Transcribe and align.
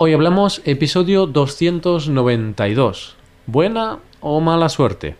Hoy 0.00 0.12
hablamos 0.12 0.62
episodio 0.64 1.26
292. 1.26 3.16
¿Buena 3.46 3.98
o 4.20 4.40
mala 4.40 4.68
suerte? 4.68 5.16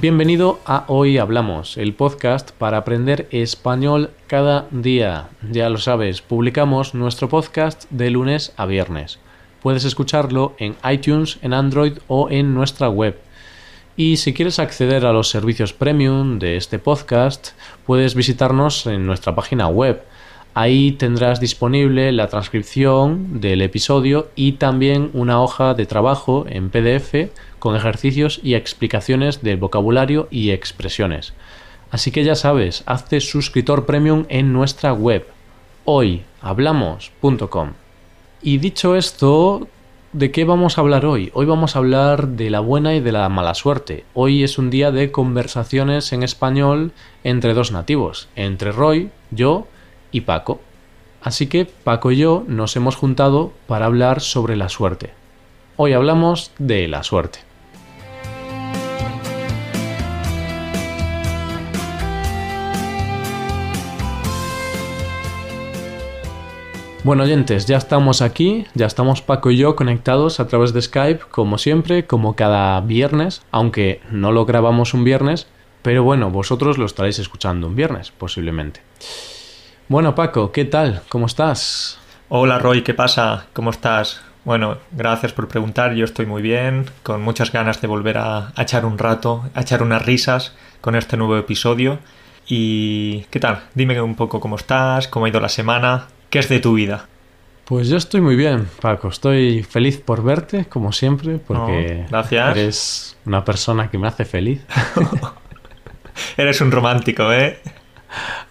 Bienvenido 0.00 0.58
a 0.66 0.86
Hoy 0.88 1.18
Hablamos, 1.18 1.76
el 1.76 1.94
podcast 1.94 2.50
para 2.50 2.78
aprender 2.78 3.28
español 3.30 4.10
cada 4.26 4.66
día. 4.72 5.28
Ya 5.52 5.68
lo 5.68 5.78
sabes, 5.78 6.20
publicamos 6.20 6.94
nuestro 6.96 7.28
podcast 7.28 7.88
de 7.90 8.10
lunes 8.10 8.52
a 8.56 8.66
viernes. 8.66 9.20
Puedes 9.62 9.84
escucharlo 9.84 10.56
en 10.58 10.74
iTunes, 10.90 11.38
en 11.42 11.54
Android 11.54 11.98
o 12.08 12.28
en 12.28 12.54
nuestra 12.54 12.88
web 12.88 13.20
y 13.98 14.16
si 14.16 14.32
quieres 14.32 14.60
acceder 14.60 15.04
a 15.04 15.12
los 15.12 15.28
servicios 15.28 15.72
premium 15.72 16.38
de 16.38 16.56
este 16.56 16.78
podcast, 16.78 17.48
puedes 17.84 18.14
visitarnos 18.14 18.86
en 18.86 19.04
nuestra 19.06 19.34
página 19.34 19.66
web. 19.66 20.04
Ahí 20.54 20.92
tendrás 20.92 21.40
disponible 21.40 22.12
la 22.12 22.28
transcripción 22.28 23.40
del 23.40 23.60
episodio 23.60 24.28
y 24.36 24.52
también 24.52 25.10
una 25.14 25.42
hoja 25.42 25.74
de 25.74 25.84
trabajo 25.84 26.46
en 26.48 26.70
PDF 26.70 27.32
con 27.58 27.74
ejercicios 27.74 28.38
y 28.44 28.54
explicaciones 28.54 29.42
de 29.42 29.56
vocabulario 29.56 30.28
y 30.30 30.52
expresiones. 30.52 31.32
Así 31.90 32.12
que 32.12 32.22
ya 32.22 32.36
sabes, 32.36 32.84
hazte 32.86 33.20
suscriptor 33.20 33.84
premium 33.84 34.26
en 34.28 34.52
nuestra 34.52 34.92
web 34.92 35.26
hoyhablamos.com. 35.86 37.72
Y 38.42 38.58
dicho 38.58 38.94
esto, 38.94 39.66
¿De 40.14 40.30
qué 40.30 40.44
vamos 40.44 40.78
a 40.78 40.80
hablar 40.80 41.04
hoy? 41.04 41.30
Hoy 41.34 41.44
vamos 41.44 41.76
a 41.76 41.80
hablar 41.80 42.28
de 42.28 42.48
la 42.48 42.60
buena 42.60 42.94
y 42.94 43.00
de 43.00 43.12
la 43.12 43.28
mala 43.28 43.52
suerte. 43.52 44.06
Hoy 44.14 44.42
es 44.42 44.56
un 44.56 44.70
día 44.70 44.90
de 44.90 45.10
conversaciones 45.10 46.14
en 46.14 46.22
español 46.22 46.92
entre 47.24 47.52
dos 47.52 47.72
nativos, 47.72 48.30
entre 48.34 48.72
Roy, 48.72 49.10
yo 49.30 49.66
y 50.10 50.22
Paco. 50.22 50.62
Así 51.20 51.46
que 51.46 51.66
Paco 51.66 52.10
y 52.10 52.16
yo 52.16 52.42
nos 52.48 52.74
hemos 52.74 52.96
juntado 52.96 53.52
para 53.66 53.84
hablar 53.84 54.22
sobre 54.22 54.56
la 54.56 54.70
suerte. 54.70 55.10
Hoy 55.76 55.92
hablamos 55.92 56.52
de 56.58 56.88
la 56.88 57.02
suerte. 57.02 57.40
Bueno, 67.04 67.22
oyentes, 67.22 67.66
ya 67.66 67.76
estamos 67.76 68.22
aquí, 68.22 68.66
ya 68.74 68.86
estamos 68.86 69.22
Paco 69.22 69.52
y 69.52 69.56
yo 69.56 69.76
conectados 69.76 70.40
a 70.40 70.48
través 70.48 70.72
de 70.72 70.82
Skype, 70.82 71.20
como 71.30 71.56
siempre, 71.56 72.06
como 72.06 72.34
cada 72.34 72.80
viernes, 72.80 73.42
aunque 73.52 74.00
no 74.10 74.32
lo 74.32 74.44
grabamos 74.44 74.94
un 74.94 75.04
viernes, 75.04 75.46
pero 75.82 76.02
bueno, 76.02 76.30
vosotros 76.30 76.76
lo 76.76 76.86
estaréis 76.86 77.20
escuchando 77.20 77.68
un 77.68 77.76
viernes, 77.76 78.10
posiblemente. 78.10 78.82
Bueno, 79.86 80.16
Paco, 80.16 80.50
¿qué 80.50 80.64
tal? 80.64 81.02
¿Cómo 81.08 81.26
estás? 81.26 82.00
Hola, 82.28 82.58
Roy, 82.58 82.82
¿qué 82.82 82.94
pasa? 82.94 83.46
¿Cómo 83.52 83.70
estás? 83.70 84.20
Bueno, 84.44 84.78
gracias 84.90 85.32
por 85.32 85.46
preguntar, 85.46 85.94
yo 85.94 86.04
estoy 86.04 86.26
muy 86.26 86.42
bien, 86.42 86.90
con 87.04 87.22
muchas 87.22 87.52
ganas 87.52 87.80
de 87.80 87.86
volver 87.86 88.18
a, 88.18 88.52
a 88.56 88.62
echar 88.62 88.84
un 88.84 88.98
rato, 88.98 89.44
a 89.54 89.60
echar 89.60 89.84
unas 89.84 90.04
risas 90.04 90.52
con 90.80 90.96
este 90.96 91.16
nuevo 91.16 91.38
episodio. 91.38 92.00
¿Y 92.48 93.20
qué 93.30 93.38
tal? 93.38 93.60
Dime 93.74 94.00
un 94.02 94.16
poco 94.16 94.40
cómo 94.40 94.56
estás, 94.56 95.06
cómo 95.06 95.26
ha 95.26 95.28
ido 95.28 95.40
la 95.40 95.48
semana. 95.48 96.08
¿Qué 96.30 96.38
es 96.38 96.48
de 96.48 96.58
tu 96.60 96.74
vida? 96.74 97.06
Pues 97.64 97.88
yo 97.88 97.96
estoy 97.96 98.20
muy 98.20 98.34
bien, 98.36 98.66
Paco. 98.80 99.08
Estoy 99.08 99.62
feliz 99.62 99.98
por 99.98 100.22
verte, 100.22 100.66
como 100.66 100.92
siempre, 100.92 101.38
porque 101.38 102.02
Oh, 102.04 102.08
gracias. 102.10 102.56
eres 102.56 103.16
una 103.26 103.44
persona 103.44 103.90
que 103.90 103.98
me 103.98 104.08
hace 104.08 104.24
feliz. 104.24 104.62
Eres 106.36 106.60
un 106.60 106.72
romántico, 106.72 107.32
¿eh? 107.32 107.58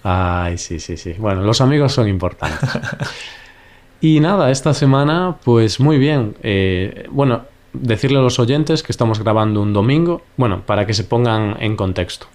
Ay, 0.03 0.57
sí, 0.57 0.79
sí, 0.79 0.95
sí. 0.97 1.13
Bueno, 1.17 1.41
los 1.41 1.59
amigos 1.61 1.91
son 1.93 2.07
importantes. 2.07 2.69
Y 3.99 4.19
nada, 4.19 4.51
esta 4.51 4.73
semana, 4.73 5.35
pues 5.43 5.79
muy 5.79 5.97
bien. 5.97 6.35
Eh, 6.43 7.07
bueno, 7.09 7.41
decirle 7.73 8.19
a 8.19 8.21
los 8.21 8.39
oyentes 8.39 8.83
que 8.83 8.91
estamos 8.91 9.19
grabando 9.19 9.61
un 9.61 9.73
domingo, 9.73 10.21
bueno, 10.37 10.61
para 10.65 10.85
que 10.85 10.93
se 10.93 11.03
pongan 11.03 11.57
en 11.59 11.75
contexto. 11.75 12.27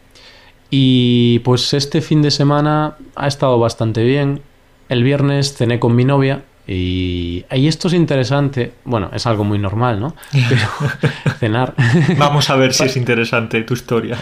Y 0.68 1.38
pues 1.40 1.72
este 1.72 2.00
fin 2.00 2.20
de 2.20 2.30
semana 2.30 2.96
ha 3.14 3.26
estado 3.28 3.58
bastante 3.58 4.02
bien. 4.02 4.42
El 4.92 5.04
viernes 5.04 5.54
cené 5.54 5.80
con 5.80 5.96
mi 5.96 6.04
novia 6.04 6.42
y, 6.66 7.46
y 7.50 7.66
esto 7.66 7.88
es 7.88 7.94
interesante. 7.94 8.74
Bueno, 8.84 9.08
es 9.14 9.26
algo 9.26 9.42
muy 9.42 9.58
normal, 9.58 9.98
¿no? 9.98 10.14
Pero 10.30 10.68
cenar. 11.40 11.74
Vamos 12.18 12.50
a 12.50 12.56
ver 12.56 12.74
si 12.74 12.84
es 12.84 12.98
interesante 12.98 13.62
tu 13.62 13.72
historia. 13.72 14.18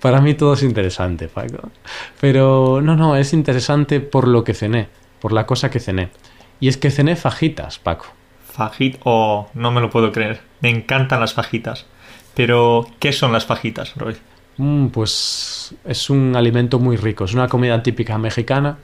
Para 0.00 0.20
mí 0.20 0.34
todo 0.34 0.54
es 0.54 0.64
interesante, 0.64 1.28
Paco. 1.28 1.70
Pero 2.20 2.80
no, 2.82 2.96
no, 2.96 3.14
es 3.14 3.32
interesante 3.32 4.00
por 4.00 4.26
lo 4.26 4.42
que 4.42 4.52
cené, 4.52 4.88
por 5.20 5.32
la 5.32 5.46
cosa 5.46 5.70
que 5.70 5.78
cené. 5.78 6.08
Y 6.58 6.66
es 6.66 6.76
que 6.76 6.90
cené 6.90 7.14
fajitas, 7.14 7.78
Paco. 7.78 8.06
Fajit, 8.52 8.98
oh, 9.04 9.48
no 9.54 9.70
me 9.70 9.80
lo 9.80 9.90
puedo 9.90 10.10
creer. 10.10 10.40
Me 10.60 10.70
encantan 10.70 11.20
las 11.20 11.34
fajitas. 11.34 11.86
Pero, 12.34 12.84
¿qué 12.98 13.12
son 13.12 13.32
las 13.32 13.46
fajitas, 13.46 13.94
Roy? 13.94 14.16
Mm, 14.56 14.88
pues 14.88 15.72
es 15.84 16.10
un 16.10 16.34
alimento 16.34 16.80
muy 16.80 16.96
rico, 16.96 17.26
es 17.26 17.34
una 17.34 17.46
comida 17.46 17.80
típica 17.80 18.18
mexicana, 18.18 18.78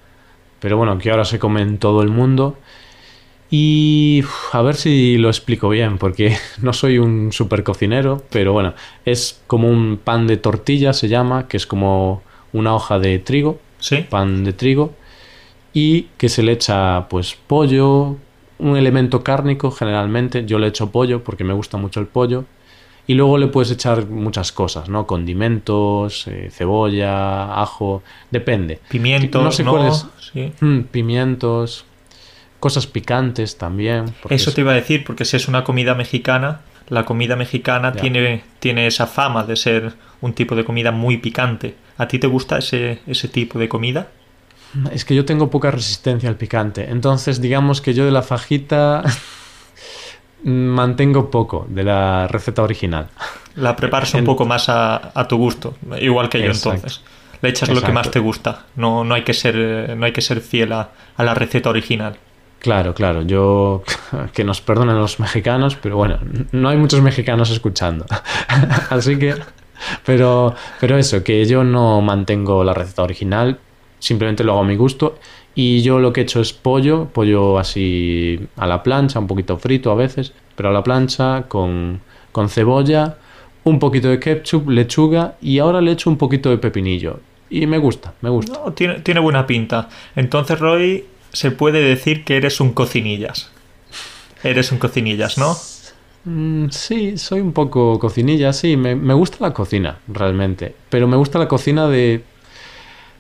pero 0.61 0.77
bueno, 0.77 0.99
que 0.99 1.11
ahora 1.11 1.25
se 1.25 1.39
come 1.39 1.63
en 1.63 1.79
todo 1.79 2.03
el 2.03 2.09
mundo. 2.09 2.57
Y 3.51 4.21
uf, 4.23 4.55
a 4.55 4.63
ver 4.63 4.77
si 4.77 5.19
lo 5.19 5.29
explico 5.29 5.69
bien, 5.69 5.99
porque 5.99 6.37
no 6.63 6.73
soy 6.73 6.99
un 6.99 7.33
super 7.33 7.65
cocinero, 7.65 8.23
pero 8.31 8.53
bueno, 8.53 8.75
es 9.05 9.43
como 9.47 9.69
un 9.69 9.99
pan 10.03 10.27
de 10.27 10.37
tortilla, 10.37 10.93
se 10.93 11.09
llama, 11.09 11.49
que 11.49 11.57
es 11.57 11.67
como 11.67 12.23
una 12.53 12.75
hoja 12.75 12.99
de 12.99 13.19
trigo, 13.19 13.59
¿Sí? 13.79 14.05
pan 14.09 14.45
de 14.45 14.53
trigo, 14.53 14.93
y 15.73 16.03
que 16.17 16.29
se 16.29 16.43
le 16.43 16.53
echa 16.53 17.09
pues 17.09 17.37
pollo, 17.47 18.17
un 18.59 18.77
elemento 18.77 19.25
cárnico 19.25 19.71
generalmente, 19.71 20.45
yo 20.45 20.59
le 20.59 20.69
echo 20.69 20.91
pollo 20.91 21.25
porque 21.25 21.45
me 21.45 21.55
gusta 21.55 21.77
mucho 21.77 21.99
el 22.01 22.07
pollo, 22.07 22.45
y 23.11 23.15
luego 23.15 23.39
le 23.39 23.49
puedes 23.49 23.71
echar 23.73 24.07
muchas 24.07 24.53
cosas, 24.53 24.89
¿no? 24.89 25.07
Condimentos, 25.07 26.27
eh, 26.29 26.49
cebolla, 26.53 27.61
ajo, 27.61 28.03
depende. 28.31 28.79
Pimientos, 28.89 29.43
No 29.43 29.51
sé 29.53 29.65
¿no? 29.65 29.73
cuál 29.73 29.89
es. 29.89 30.07
Sí. 30.33 30.53
Mm, 30.61 30.81
pimientos, 30.91 31.85
cosas 32.61 32.87
picantes 32.87 33.59
también. 33.59 34.05
Eso 34.29 34.51
es- 34.51 34.55
te 34.55 34.61
iba 34.61 34.73
a 34.73 34.75
decir, 34.77 35.03
porque 35.05 35.25
si 35.25 35.37
es 35.37 35.49
una 35.49 35.65
comida 35.65 35.95
mexicana, 35.95 36.61
la 36.89 37.05
comida 37.05 37.35
mexicana 37.37 37.93
Ya. 37.95 38.01
tiene, 38.01 38.43
tiene 38.61 38.87
esa 38.87 39.07
fama 39.07 39.45
de 39.45 39.57
ser 39.57 39.93
un 40.21 40.33
tipo 40.35 40.55
de 40.55 40.65
comida 40.65 40.93
muy 40.93 41.17
picante. 41.17 41.75
¿A 41.99 42.07
ti 42.07 42.19
te 42.19 42.27
gusta 42.27 42.59
ese, 42.59 43.01
ese 43.07 43.29
tipo 43.29 43.59
de 43.59 43.69
comida? 43.69 44.09
Es 44.93 45.05
que 45.05 45.17
yo 45.17 45.25
tengo 45.25 45.51
poca 45.51 45.71
resistencia 45.73 46.29
al 46.29 46.37
picante. 46.37 46.89
Entonces, 46.91 47.41
digamos 47.41 47.81
que 47.81 47.93
yo 47.93 48.05
de 48.05 48.13
la 48.13 48.23
fajita 48.23 49.03
mantengo 50.45 51.31
poco 51.31 51.67
de 51.69 51.85
la 51.85 52.27
receta 52.29 52.63
original. 52.63 53.09
La 53.57 53.77
preparas 53.77 54.15
un 54.15 54.25
poco 54.25 54.47
más 54.47 54.69
a, 54.69 55.13
a 55.19 55.29
tu 55.29 55.37
gusto, 55.37 55.75
igual 56.01 56.29
que 56.29 56.39
yo 56.39 56.47
Exacto. 56.47 56.77
entonces. 56.77 57.03
Le 57.43 57.49
echas 57.49 57.71
lo 57.71 57.81
que 57.81 57.93
más 57.93 58.11
te 58.11 58.19
gusta. 58.19 58.67
No, 58.77 59.03
no, 59.03 59.15
hay, 59.15 59.23
que 59.23 59.33
ser, 59.33 59.97
no 59.97 60.05
hay 60.05 60.13
que 60.13 60.21
ser 60.21 60.41
fiel 60.41 60.73
a, 60.73 60.91
a 61.17 61.25
la 61.25 61.35
receta 61.35 61.71
original. 61.71 62.17
Claro, 62.59 62.95
claro, 62.95 63.23
yo 63.23 63.83
que 64.35 64.45
nos 64.45 64.61
perdonen 64.61 64.99
los 64.99 65.19
mexicanos, 65.19 65.77
pero 65.81 65.97
bueno, 65.97 66.19
no 66.53 66.69
hay 66.69 66.77
muchos 66.77 67.01
mexicanos 67.01 67.51
escuchando. 67.51 68.05
Así 68.91 69.19
que, 69.19 69.35
pero, 70.05 70.55
pero 70.79 70.99
eso, 70.99 71.25
que 71.25 71.45
yo 71.47 71.65
no 71.65 72.01
mantengo 72.03 72.63
la 72.63 72.75
receta 72.75 73.03
original, 73.03 73.59
simplemente 73.99 74.45
lo 74.45 74.53
hago 74.53 74.61
a 74.61 74.65
mi 74.65 74.77
gusto. 74.77 75.19
Y 75.55 75.83
yo 75.83 75.99
lo 75.99 76.13
que 76.13 76.21
he 76.21 76.25
hecho 76.25 76.41
es 76.41 76.53
pollo, 76.53 77.09
pollo 77.13 77.59
así 77.59 78.41
a 78.57 78.67
la 78.67 78.83
plancha, 78.83 79.19
un 79.19 79.27
poquito 79.27 79.59
frito 79.59 79.91
a 79.91 79.95
veces, 79.95 80.33
pero 80.55 80.69
a 80.69 80.73
la 80.73 80.83
plancha 80.83 81.45
con, 81.49 82.01
con 82.33 82.49
cebolla, 82.49 83.17
un 83.65 83.79
poquito 83.79 84.09
de 84.09 84.21
ketchup, 84.21 84.69
lechuga 84.69 85.37
y 85.41 85.59
ahora 85.59 85.81
le 85.81 85.93
echo 85.93 86.09
un 86.09 86.17
poquito 86.17 86.51
de 86.51 86.59
pepinillo. 86.59 87.21
Y 87.51 87.67
me 87.67 87.79
gusta, 87.79 88.15
me 88.21 88.31
gusta. 88.31 88.53
No, 88.53 88.73
tiene, 88.73 89.01
tiene 89.01 89.21
buena 89.21 89.47
pinta. 89.47 89.89
Entonces, 90.15 90.59
Roy, 90.59 91.05
se 91.33 91.51
puede 91.51 91.81
decir 91.81 92.25
que 92.25 92.37
eres 92.37 92.61
un 92.61 92.73
cocinillas. 92.73 93.51
Eres 94.43 94.71
un 94.73 94.79
cocinillas, 94.79 95.37
¿no? 95.37 95.57
Mm, 96.25 96.69
sí, 96.71 97.19
soy 97.19 97.41
un 97.41 97.53
poco 97.53 97.99
cocinilla, 97.99 98.53
sí, 98.53 98.77
me, 98.77 98.95
me 98.95 99.15
gusta 99.15 99.39
la 99.41 99.55
cocina, 99.55 99.99
realmente, 100.07 100.75
pero 100.91 101.09
me 101.09 101.17
gusta 101.17 101.39
la 101.39 101.49
cocina 101.49 101.89
de, 101.89 102.23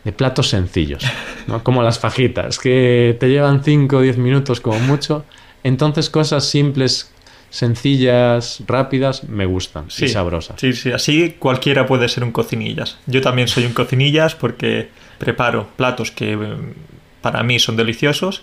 de 0.04 0.12
platos 0.12 0.48
sencillos, 0.48 1.04
¿no? 1.46 1.62
Como 1.62 1.82
las 1.82 1.98
fajitas, 1.98 2.58
que 2.58 3.16
te 3.18 3.28
llevan 3.28 3.62
5 3.62 3.96
o 3.96 4.00
10 4.00 4.18
minutos 4.18 4.60
como 4.60 4.78
mucho, 4.80 5.24
entonces 5.62 6.08
cosas 6.08 6.44
simples, 6.44 7.12
sencillas, 7.50 8.62
rápidas, 8.66 9.24
me 9.24 9.44
gustan 9.44 9.86
y 9.98 10.08
sabrosas. 10.08 10.60
Sí, 10.60 10.72
sí, 10.72 10.92
así 10.92 11.36
cualquiera 11.38 11.86
puede 11.86 12.08
ser 12.08 12.24
un 12.24 12.32
cocinillas. 12.32 12.98
Yo 13.06 13.20
también 13.20 13.48
soy 13.48 13.66
un 13.66 13.72
cocinillas 13.72 14.34
porque 14.34 14.88
preparo 15.18 15.68
platos 15.76 16.10
que 16.10 16.32
eh, 16.32 16.56
para 17.20 17.42
mí 17.42 17.58
son 17.58 17.76
deliciosos, 17.76 18.42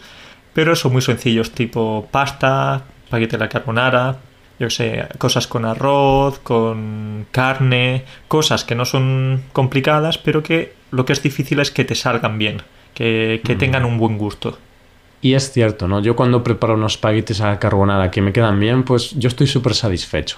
pero 0.54 0.76
son 0.76 0.94
muy 0.94 1.02
sencillos, 1.02 1.52
tipo 1.52 2.08
pasta, 2.12 2.84
paquete 3.10 3.38
de 3.38 3.46
la 3.46 3.50
carbonara, 3.50 4.18
yo 4.60 4.70
sé, 4.70 5.08
cosas 5.18 5.48
con 5.48 5.66
arroz, 5.66 6.40
con 6.40 7.28
carne, 7.32 8.06
cosas 8.28 8.64
que 8.64 8.76
no 8.76 8.86
son 8.86 9.44
complicadas, 9.54 10.18
pero 10.18 10.42
que 10.42 10.77
lo 10.92 11.06
que 11.06 11.14
es 11.14 11.24
difícil 11.24 11.60
es 11.60 11.72
que 11.72 11.86
te 11.86 11.96
salgan 11.96 12.38
bien, 12.38 12.62
que, 12.94 13.42
que 13.44 13.56
tengan 13.56 13.86
un 13.86 13.98
buen 13.98 14.18
gusto. 14.18 14.58
Y 15.20 15.34
es 15.34 15.52
cierto, 15.52 15.88
¿no? 15.88 16.00
Yo 16.00 16.16
cuando 16.16 16.44
preparo 16.44 16.76
unos 16.76 16.94
espaguetis 16.94 17.42
a 17.42 17.48
la 17.48 17.60
carbonara 17.60 18.12
que 18.12 18.22
me 18.22 18.32
quedan 18.32 18.60
bien, 18.60 18.84
pues 18.84 19.12
yo 19.16 19.28
estoy 19.28 19.48
súper 19.48 19.74
satisfecho. 19.74 20.38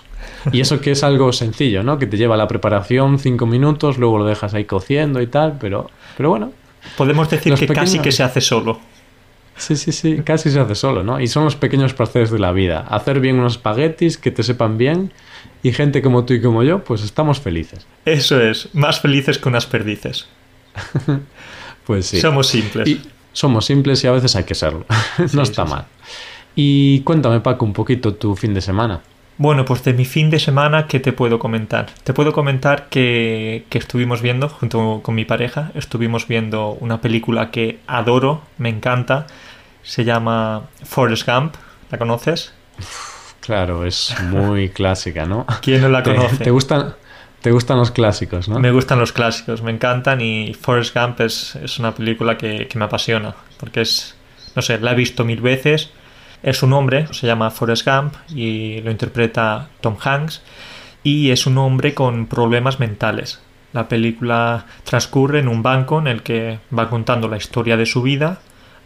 Y 0.53 0.61
eso 0.61 0.79
que 0.79 0.91
es 0.91 1.03
algo 1.03 1.33
sencillo, 1.33 1.83
¿no? 1.83 1.99
Que 1.99 2.07
te 2.07 2.15
lleva 2.15 2.37
la 2.37 2.47
preparación 2.47 3.19
cinco 3.19 3.45
minutos, 3.45 3.97
luego 3.97 4.19
lo 4.19 4.25
dejas 4.25 4.53
ahí 4.53 4.63
cociendo 4.63 5.21
y 5.21 5.27
tal, 5.27 5.57
pero, 5.59 5.89
pero 6.15 6.29
bueno. 6.29 6.53
Podemos 6.95 7.29
decir 7.29 7.53
que 7.55 7.67
casi 7.67 7.99
que 7.99 8.13
se 8.13 8.23
hace 8.23 8.39
solo. 8.39 8.79
Sí, 9.57 9.75
sí, 9.75 9.91
sí, 9.91 10.21
casi 10.23 10.49
se 10.49 10.59
hace 10.61 10.75
solo, 10.75 11.03
¿no? 11.03 11.19
Y 11.19 11.27
son 11.27 11.43
los 11.43 11.57
pequeños 11.57 11.93
placeres 11.93 12.31
de 12.31 12.39
la 12.39 12.53
vida. 12.53 12.85
Hacer 12.89 13.19
bien 13.19 13.37
unos 13.37 13.53
espaguetis 13.53 14.17
que 14.17 14.31
te 14.31 14.43
sepan 14.43 14.77
bien 14.77 15.11
y 15.61 15.73
gente 15.73 16.01
como 16.01 16.23
tú 16.23 16.33
y 16.33 16.41
como 16.41 16.63
yo, 16.63 16.85
pues 16.85 17.03
estamos 17.03 17.41
felices. 17.41 17.85
Eso 18.05 18.39
es, 18.41 18.73
más 18.73 19.01
felices 19.01 19.37
que 19.37 19.49
unas 19.49 19.65
perdices. 19.65 20.27
pues 21.85 22.07
sí. 22.07 22.19
Somos 22.19 22.47
simples. 22.47 22.97
somos 23.33 23.65
simples 23.65 24.03
y 24.03 24.07
a 24.07 24.11
veces 24.11 24.35
hay 24.35 24.43
que 24.43 24.55
serlo. 24.55 24.85
no 25.33 25.41
está 25.41 25.65
mal. 25.65 25.85
Y 26.55 27.01
cuéntame, 27.01 27.39
Paco, 27.39 27.65
un 27.65 27.73
poquito 27.73 28.15
tu 28.15 28.35
fin 28.35 28.53
de 28.53 28.61
semana. 28.61 29.01
Bueno, 29.37 29.63
pues 29.63 29.83
de 29.85 29.93
mi 29.93 30.03
fin 30.03 30.29
de 30.29 30.37
semana, 30.37 30.87
¿qué 30.87 30.99
te 30.99 31.13
puedo 31.13 31.39
comentar? 31.39 31.87
Te 32.03 32.13
puedo 32.13 32.33
comentar 32.33 32.89
que, 32.89 33.63
que, 33.69 33.77
estuvimos 33.77 34.21
viendo, 34.21 34.49
junto 34.49 34.99
con 35.01 35.15
mi 35.15 35.23
pareja, 35.23 35.71
estuvimos 35.75 36.27
viendo 36.27 36.71
una 36.71 36.99
película 36.99 37.49
que 37.49 37.79
adoro, 37.87 38.41
me 38.57 38.67
encanta, 38.67 39.27
se 39.81 40.03
llama 40.03 40.63
Forrest 40.83 41.25
Gump. 41.25 41.55
¿La 41.89 41.97
conoces? 41.97 42.53
Claro, 43.39 43.85
es 43.85 44.15
muy 44.29 44.69
clásica, 44.73 45.25
¿no? 45.25 45.45
¿Quién 45.61 45.81
no 45.81 45.89
la 45.89 46.03
conoce? 46.03 46.37
¿Te, 46.37 46.51
gustan, 46.51 46.93
te 47.41 47.51
gustan 47.51 47.77
los 47.77 47.91
clásicos, 47.91 48.49
no? 48.49 48.59
Me 48.59 48.71
gustan 48.71 48.99
los 48.99 49.13
clásicos, 49.13 49.61
me 49.61 49.71
encantan 49.71 50.21
y 50.21 50.53
Forrest 50.53 50.95
Gump 50.95 51.21
es, 51.21 51.55
es 51.55 51.79
una 51.79 51.93
película 51.93 52.37
que, 52.37 52.67
que, 52.67 52.77
me 52.77 52.85
apasiona, 52.85 53.35
porque 53.57 53.81
es, 53.81 54.15
no 54.55 54.61
sé, 54.61 54.79
la 54.79 54.91
he 54.91 54.95
visto 54.95 55.23
mil 55.25 55.41
veces. 55.41 55.91
Es 56.41 56.63
un 56.63 56.73
hombre, 56.73 57.07
se 57.11 57.27
llama 57.27 57.49
Forrest 57.49 57.85
Gump 57.85 58.13
y 58.29 58.81
lo 58.81 58.91
interpreta 58.91 59.69
Tom 59.81 59.97
Hanks 60.01 60.41
y 61.03 61.31
es 61.31 61.45
un 61.45 61.57
hombre 61.57 61.93
con 61.93 62.27
problemas 62.27 62.79
mentales. 62.79 63.41
La 63.73 63.87
película 63.87 64.65
transcurre 64.83 65.39
en 65.39 65.47
un 65.47 65.61
banco 65.61 65.99
en 65.99 66.07
el 66.07 66.23
que 66.23 66.59
va 66.77 66.89
contando 66.89 67.27
la 67.27 67.37
historia 67.37 67.77
de 67.77 67.85
su 67.85 68.01
vida 68.01 68.39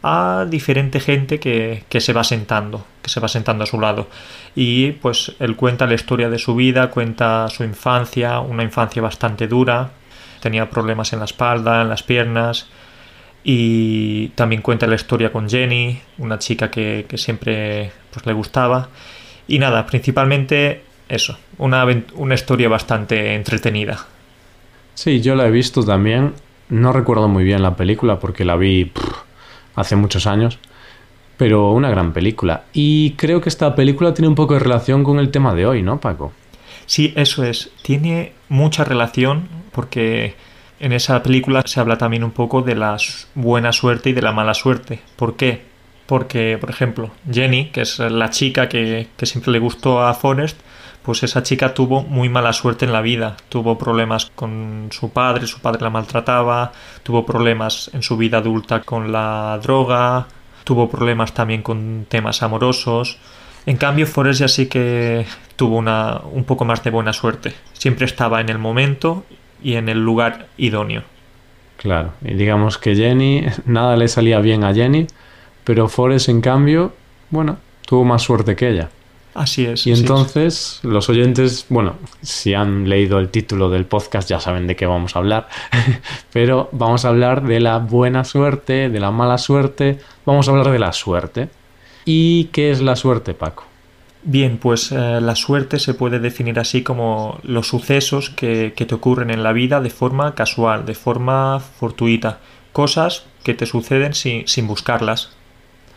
a 0.03 0.45
diferente 0.49 0.99
gente 0.99 1.39
que, 1.39 1.85
que, 1.87 2.01
se 2.01 2.11
va 2.11 2.25
sentando, 2.25 2.85
que 3.01 3.09
se 3.09 3.21
va 3.21 3.29
sentando 3.29 3.63
a 3.63 3.67
su 3.67 3.79
lado. 3.79 4.09
Y 4.53 4.91
pues 4.91 5.33
él 5.39 5.55
cuenta 5.55 5.87
la 5.87 5.93
historia 5.93 6.29
de 6.29 6.37
su 6.37 6.55
vida, 6.55 6.89
cuenta 6.89 7.47
su 7.49 7.63
infancia, 7.63 8.41
una 8.41 8.63
infancia 8.63 9.01
bastante 9.01 9.47
dura, 9.47 9.91
tenía 10.41 10.69
problemas 10.69 11.13
en 11.13 11.19
la 11.19 11.25
espalda, 11.25 11.81
en 11.81 11.89
las 11.89 12.03
piernas, 12.03 12.67
y 13.45 14.27
también 14.29 14.61
cuenta 14.61 14.87
la 14.87 14.95
historia 14.95 15.31
con 15.31 15.49
Jenny, 15.49 16.01
una 16.17 16.37
chica 16.37 16.69
que, 16.69 17.05
que 17.07 17.17
siempre 17.17 17.91
pues, 18.11 18.25
le 18.25 18.33
gustaba. 18.33 18.89
Y 19.47 19.57
nada, 19.59 19.85
principalmente 19.85 20.83
eso, 21.07 21.37
una, 21.57 21.85
una 22.15 22.33
historia 22.33 22.67
bastante 22.67 23.35
entretenida. 23.35 24.05
Sí, 24.95 25.21
yo 25.21 25.35
la 25.35 25.47
he 25.47 25.51
visto 25.51 25.83
también. 25.83 26.33
No 26.69 26.91
recuerdo 26.91 27.27
muy 27.27 27.43
bien 27.43 27.61
la 27.61 27.75
película 27.75 28.19
porque 28.19 28.45
la 28.45 28.55
vi 28.55 28.91
hace 29.75 29.95
muchos 29.95 30.27
años, 30.27 30.59
pero 31.37 31.71
una 31.71 31.89
gran 31.89 32.13
película. 32.13 32.63
Y 32.73 33.11
creo 33.11 33.41
que 33.41 33.49
esta 33.49 33.75
película 33.75 34.13
tiene 34.13 34.27
un 34.27 34.35
poco 34.35 34.53
de 34.53 34.59
relación 34.59 35.03
con 35.03 35.19
el 35.19 35.31
tema 35.31 35.53
de 35.53 35.65
hoy, 35.65 35.81
¿no, 35.81 35.99
Paco? 35.99 36.31
Sí, 36.85 37.13
eso 37.15 37.43
es. 37.43 37.71
Tiene 37.81 38.33
mucha 38.49 38.83
relación 38.83 39.47
porque 39.71 40.35
en 40.79 40.91
esa 40.91 41.23
película 41.23 41.63
se 41.65 41.79
habla 41.79 41.97
también 41.97 42.23
un 42.23 42.31
poco 42.31 42.61
de 42.61 42.75
la 42.75 42.97
buena 43.35 43.71
suerte 43.71 44.09
y 44.09 44.13
de 44.13 44.21
la 44.21 44.31
mala 44.31 44.53
suerte. 44.53 44.99
¿Por 45.15 45.35
qué? 45.35 45.61
Porque, 46.05 46.57
por 46.59 46.69
ejemplo, 46.69 47.11
Jenny, 47.31 47.69
que 47.69 47.81
es 47.81 47.99
la 47.99 48.29
chica 48.29 48.67
que, 48.67 49.07
que 49.15 49.25
siempre 49.25 49.53
le 49.53 49.59
gustó 49.59 50.01
a 50.01 50.13
Forrest, 50.13 50.59
pues 51.03 51.21
esa 51.23 51.43
chica 51.43 51.73
tuvo 51.73 52.03
muy 52.03 52.29
mala 52.29 52.53
suerte 52.53 52.85
en 52.85 52.93
la 52.93 53.01
vida. 53.01 53.35
Tuvo 53.49 53.77
problemas 53.77 54.31
con 54.35 54.87
su 54.91 55.09
padre, 55.09 55.47
su 55.47 55.59
padre 55.59 55.81
la 55.81 55.89
maltrataba, 55.89 56.71
tuvo 57.03 57.25
problemas 57.25 57.91
en 57.93 58.01
su 58.01 58.17
vida 58.17 58.37
adulta 58.37 58.81
con 58.81 59.11
la 59.11 59.59
droga, 59.61 60.27
tuvo 60.63 60.89
problemas 60.89 61.33
también 61.33 61.61
con 61.61 62.05
temas 62.07 62.41
amorosos. 62.41 63.17
En 63.65 63.77
cambio, 63.77 64.07
Forrest 64.07 64.41
ya 64.41 64.47
sí 64.47 64.67
que 64.67 65.25
tuvo 65.55 65.77
una, 65.77 66.21
un 66.31 66.45
poco 66.45 66.65
más 66.65 66.83
de 66.83 66.89
buena 66.89 67.13
suerte. 67.13 67.53
Siempre 67.73 68.05
estaba 68.05 68.41
en 68.41 68.49
el 68.49 68.57
momento 68.57 69.25
y 69.61 69.75
en 69.75 69.89
el 69.89 70.03
lugar 70.03 70.47
idóneo. 70.57 71.03
Claro, 71.77 72.13
y 72.23 72.33
digamos 72.33 72.77
que 72.77 72.95
Jenny, 72.95 73.45
nada 73.65 73.97
le 73.97 74.07
salía 74.07 74.39
bien 74.39 74.63
a 74.63 74.73
Jenny, 74.73 75.07
pero 75.65 75.89
Forrest 75.89 76.29
en 76.29 76.39
cambio, 76.39 76.93
bueno, 77.29 77.57
tuvo 77.85 78.05
más 78.05 78.21
suerte 78.21 78.55
que 78.55 78.69
ella. 78.69 78.89
Así 79.33 79.65
es. 79.65 79.87
Y 79.87 79.91
entonces 79.91 80.79
es. 80.79 80.83
los 80.83 81.09
oyentes, 81.09 81.65
bueno, 81.69 81.95
si 82.21 82.53
han 82.53 82.87
leído 82.87 83.19
el 83.19 83.29
título 83.29 83.69
del 83.69 83.85
podcast 83.85 84.29
ya 84.29 84.39
saben 84.39 84.67
de 84.67 84.75
qué 84.75 84.85
vamos 84.85 85.15
a 85.15 85.19
hablar, 85.19 85.47
pero 86.33 86.69
vamos 86.71 87.05
a 87.05 87.09
hablar 87.09 87.43
de 87.43 87.59
la 87.59 87.79
buena 87.79 88.23
suerte, 88.23 88.89
de 88.89 88.99
la 88.99 89.11
mala 89.11 89.37
suerte, 89.37 89.99
vamos 90.25 90.47
a 90.47 90.51
hablar 90.51 90.71
de 90.71 90.79
la 90.79 90.93
suerte. 90.93 91.49
¿Y 92.05 92.45
qué 92.45 92.71
es 92.71 92.81
la 92.81 92.95
suerte, 92.95 93.33
Paco? 93.33 93.63
Bien, 94.25 94.57
pues 94.57 94.91
eh, 94.91 95.19
la 95.19 95.35
suerte 95.35 95.79
se 95.79 95.93
puede 95.93 96.19
definir 96.19 96.59
así 96.59 96.81
como 96.83 97.39
los 97.43 97.67
sucesos 97.67 98.29
que, 98.29 98.73
que 98.75 98.85
te 98.85 98.95
ocurren 98.95 99.31
en 99.31 99.43
la 99.43 99.51
vida 99.51 99.81
de 99.81 99.89
forma 99.89 100.33
casual, 100.35 100.85
de 100.85 100.95
forma 100.95 101.59
fortuita, 101.59 102.39
cosas 102.71 103.25
que 103.43 103.53
te 103.53 103.65
suceden 103.65 104.13
sin, 104.13 104.47
sin 104.47 104.67
buscarlas. 104.67 105.31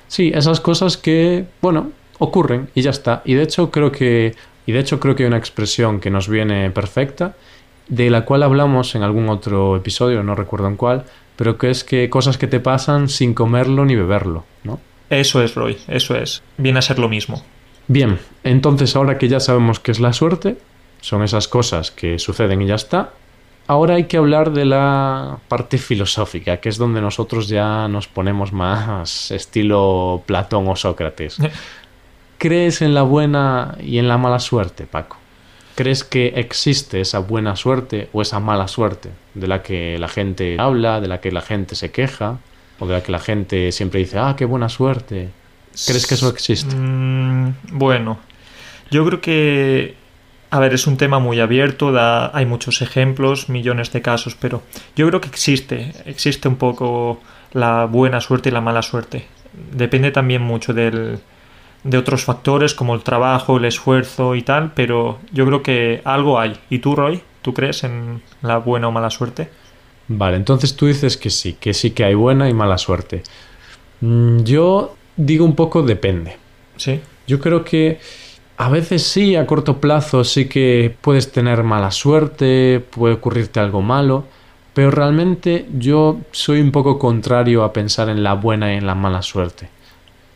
Sí, 0.08 0.32
esas 0.34 0.60
cosas 0.60 0.96
que, 0.96 1.46
bueno, 1.60 1.90
ocurren 2.18 2.70
y 2.74 2.82
ya 2.82 2.90
está. 2.90 3.22
Y 3.24 3.34
de 3.34 3.42
hecho 3.42 3.70
creo 3.70 3.92
que 3.92 4.34
y 4.66 4.72
de 4.72 4.80
hecho 4.80 4.98
creo 5.00 5.14
que 5.14 5.22
hay 5.22 5.28
una 5.28 5.38
expresión 5.38 6.00
que 6.00 6.10
nos 6.10 6.28
viene 6.28 6.70
perfecta 6.70 7.36
de 7.88 8.10
la 8.10 8.24
cual 8.24 8.42
hablamos 8.42 8.94
en 8.96 9.02
algún 9.02 9.28
otro 9.28 9.76
episodio, 9.76 10.22
no 10.24 10.34
recuerdo 10.34 10.66
en 10.66 10.76
cuál, 10.76 11.04
pero 11.36 11.56
que 11.56 11.70
es 11.70 11.84
que 11.84 12.10
cosas 12.10 12.36
que 12.36 12.48
te 12.48 12.58
pasan 12.58 13.08
sin 13.08 13.32
comerlo 13.32 13.84
ni 13.84 13.94
beberlo, 13.94 14.44
¿no? 14.64 14.80
Eso 15.08 15.40
es, 15.40 15.54
Roy, 15.54 15.78
eso 15.86 16.16
es. 16.16 16.42
Viene 16.56 16.80
a 16.80 16.82
ser 16.82 16.98
lo 16.98 17.08
mismo. 17.08 17.44
Bien, 17.86 18.18
entonces 18.42 18.96
ahora 18.96 19.18
que 19.18 19.28
ya 19.28 19.38
sabemos 19.38 19.78
qué 19.78 19.92
es 19.92 20.00
la 20.00 20.12
suerte, 20.12 20.56
son 21.00 21.22
esas 21.22 21.46
cosas 21.46 21.92
que 21.92 22.18
suceden 22.18 22.62
y 22.62 22.66
ya 22.66 22.74
está, 22.74 23.10
ahora 23.68 23.94
hay 23.94 24.04
que 24.04 24.16
hablar 24.16 24.50
de 24.50 24.64
la 24.64 25.38
parte 25.46 25.78
filosófica, 25.78 26.56
que 26.56 26.68
es 26.68 26.78
donde 26.78 27.00
nosotros 27.00 27.46
ya 27.46 27.86
nos 27.86 28.08
ponemos 28.08 28.52
más 28.52 29.30
estilo 29.30 30.24
Platón 30.26 30.66
o 30.66 30.74
Sócrates. 30.74 31.38
¿Crees 32.38 32.82
en 32.82 32.94
la 32.94 33.02
buena 33.02 33.76
y 33.80 33.98
en 33.98 34.08
la 34.08 34.18
mala 34.18 34.38
suerte, 34.38 34.86
Paco? 34.86 35.16
¿Crees 35.74 36.04
que 36.04 36.28
existe 36.36 37.00
esa 37.00 37.18
buena 37.18 37.56
suerte 37.56 38.08
o 38.12 38.22
esa 38.22 38.40
mala 38.40 38.68
suerte 38.68 39.10
de 39.34 39.46
la 39.46 39.62
que 39.62 39.98
la 39.98 40.08
gente 40.08 40.56
habla, 40.58 41.00
de 41.00 41.08
la 41.08 41.20
que 41.20 41.30
la 41.30 41.42
gente 41.42 41.74
se 41.74 41.90
queja 41.90 42.38
o 42.78 42.86
de 42.86 42.94
la 42.94 43.02
que 43.02 43.12
la 43.12 43.18
gente 43.18 43.72
siempre 43.72 44.00
dice, 44.00 44.18
ah, 44.18 44.34
qué 44.36 44.44
buena 44.44 44.68
suerte? 44.68 45.30
¿Crees 45.86 46.06
que 46.06 46.14
eso 46.14 46.28
existe? 46.28 46.74
Mm, 46.74 47.54
bueno, 47.72 48.18
yo 48.90 49.04
creo 49.06 49.20
que, 49.20 49.94
a 50.50 50.60
ver, 50.60 50.72
es 50.72 50.86
un 50.86 50.96
tema 50.96 51.18
muy 51.18 51.40
abierto, 51.40 51.92
da, 51.92 52.34
hay 52.34 52.46
muchos 52.46 52.80
ejemplos, 52.80 53.48
millones 53.48 53.92
de 53.92 54.00
casos, 54.00 54.34
pero 54.34 54.62
yo 54.94 55.06
creo 55.08 55.20
que 55.20 55.28
existe, 55.28 55.92
existe 56.06 56.48
un 56.48 56.56
poco 56.56 57.20
la 57.52 57.84
buena 57.84 58.20
suerte 58.20 58.48
y 58.48 58.52
la 58.52 58.60
mala 58.60 58.82
suerte. 58.82 59.26
Depende 59.72 60.10
también 60.10 60.42
mucho 60.42 60.72
del, 60.72 61.18
de 61.84 61.98
otros 61.98 62.24
factores 62.24 62.74
como 62.74 62.94
el 62.94 63.02
trabajo, 63.02 63.56
el 63.56 63.64
esfuerzo 63.64 64.34
y 64.34 64.42
tal, 64.42 64.72
pero 64.74 65.18
yo 65.32 65.46
creo 65.46 65.62
que 65.62 66.02
algo 66.04 66.40
hay. 66.40 66.56
¿Y 66.70 66.80
tú, 66.80 66.96
Roy? 66.96 67.22
¿Tú 67.42 67.54
crees 67.54 67.84
en 67.84 68.22
la 68.42 68.58
buena 68.58 68.88
o 68.88 68.92
mala 68.92 69.10
suerte? 69.10 69.48
Vale, 70.08 70.36
entonces 70.36 70.76
tú 70.76 70.86
dices 70.86 71.16
que 71.16 71.30
sí, 71.30 71.54
que 71.54 71.74
sí 71.74 71.90
que 71.90 72.04
hay 72.04 72.14
buena 72.14 72.48
y 72.48 72.54
mala 72.54 72.78
suerte. 72.78 73.22
Mm, 74.00 74.42
yo 74.42 74.96
digo 75.16 75.44
un 75.44 75.54
poco 75.54 75.82
depende. 75.82 76.36
Sí. 76.76 77.00
Yo 77.26 77.40
creo 77.40 77.64
que 77.64 77.98
a 78.56 78.68
veces 78.68 79.02
sí, 79.02 79.36
a 79.36 79.46
corto 79.46 79.80
plazo 79.80 80.24
sí 80.24 80.48
que 80.48 80.94
puedes 81.00 81.32
tener 81.32 81.62
mala 81.62 81.90
suerte, 81.90 82.84
puede 82.90 83.14
ocurrirte 83.14 83.60
algo 83.60 83.82
malo, 83.82 84.24
pero 84.74 84.90
realmente 84.90 85.66
yo 85.78 86.20
soy 86.30 86.60
un 86.60 86.70
poco 86.70 86.98
contrario 86.98 87.64
a 87.64 87.72
pensar 87.72 88.08
en 88.08 88.22
la 88.22 88.34
buena 88.34 88.72
y 88.72 88.76
en 88.76 88.86
la 88.86 88.94
mala 88.94 89.22
suerte. 89.22 89.68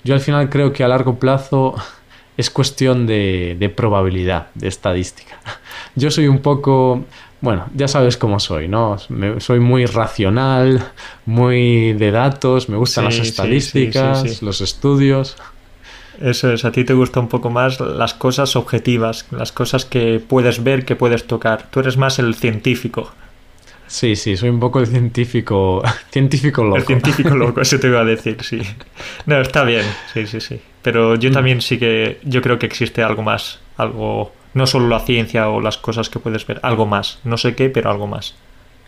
Yo 0.04 0.14
al 0.14 0.21
final 0.21 0.49
creo 0.49 0.73
que 0.73 0.85
a 0.85 0.88
largo 0.88 1.19
plazo 1.19 1.75
es 2.37 2.50
cuestión 2.50 3.07
de, 3.07 3.57
de, 3.59 3.69
probabilidad, 3.69 4.49
de 4.54 4.69
estadística. 4.69 5.38
Yo 5.95 6.11
soy 6.11 6.28
un 6.28 6.38
poco, 6.38 7.04
bueno, 7.40 7.66
ya 7.75 7.88
sabes 7.88 8.16
cómo 8.16 8.40
soy, 8.40 8.69
¿no? 8.69 8.97
Me, 9.09 9.40
soy 9.40 9.61
muy 9.61 9.87
racional, 9.87 10.92
muy 11.26 11.92
de 11.95 12.11
datos, 12.11 12.69
me 12.69 12.76
gustan 12.76 13.11
sí, 13.11 13.19
las 13.19 13.28
estadísticas, 13.28 14.23
sí, 14.23 14.28
sí, 14.30 14.45
los 14.45 14.61
estudios. 14.61 15.37
Eso 16.21 16.52
es, 16.52 16.66
a 16.66 16.73
ti 16.73 16.85
te 16.85 16.92
gusta 16.92 17.19
un 17.19 17.28
poco 17.28 17.49
más 17.49 17.80
las 17.80 18.12
cosas 18.12 18.54
objetivas, 18.54 19.26
las 19.30 19.52
cosas 19.52 19.87
que 19.87 20.21
puedes 20.21 20.62
ver, 20.62 20.85
que 20.85 20.95
puedes 20.95 21.26
tocar. 21.26 21.69
Tú 21.71 21.80
eres 21.80 21.97
más 21.97 22.19
el 22.19 22.35
científico. 22.35 23.11
Sí, 23.91 24.15
sí, 24.15 24.37
soy 24.37 24.51
un 24.51 24.61
poco 24.61 24.79
el 24.79 24.87
científico, 24.87 25.83
científico 26.13 26.63
loco. 26.63 26.77
El 26.77 26.85
científico 26.85 27.35
loco, 27.35 27.61
eso 27.61 27.81
te 27.81 27.89
iba 27.89 28.01
a 28.01 28.05
decir, 28.05 28.37
sí. 28.41 28.63
No, 29.27 29.41
está 29.41 29.65
bien, 29.65 29.85
sí, 30.15 30.29
sí, 30.29 30.41
sí. 30.41 30.61
Pero 30.81 31.17
yo 31.17 31.31
mm. 31.31 31.33
también 31.33 31.61
sí 31.61 31.77
que, 31.77 32.21
yo 32.23 32.41
creo 32.41 32.57
que 32.57 32.67
existe 32.67 33.03
algo 33.03 33.25
más, 33.25 33.59
algo, 33.77 34.31
no 34.55 34.69
solo 34.69 34.87
la 34.87 35.01
ciencia 35.01 35.49
o 35.49 35.61
las 35.61 35.77
cosas 35.77 36.09
que 36.09 36.21
puedes 36.21 36.47
ver, 36.47 36.61
algo 36.63 36.87
más. 36.87 37.19
No 37.25 37.37
sé 37.37 37.57
qué, 37.57 37.69
pero 37.69 37.91
algo 37.91 38.07
más. 38.07 38.37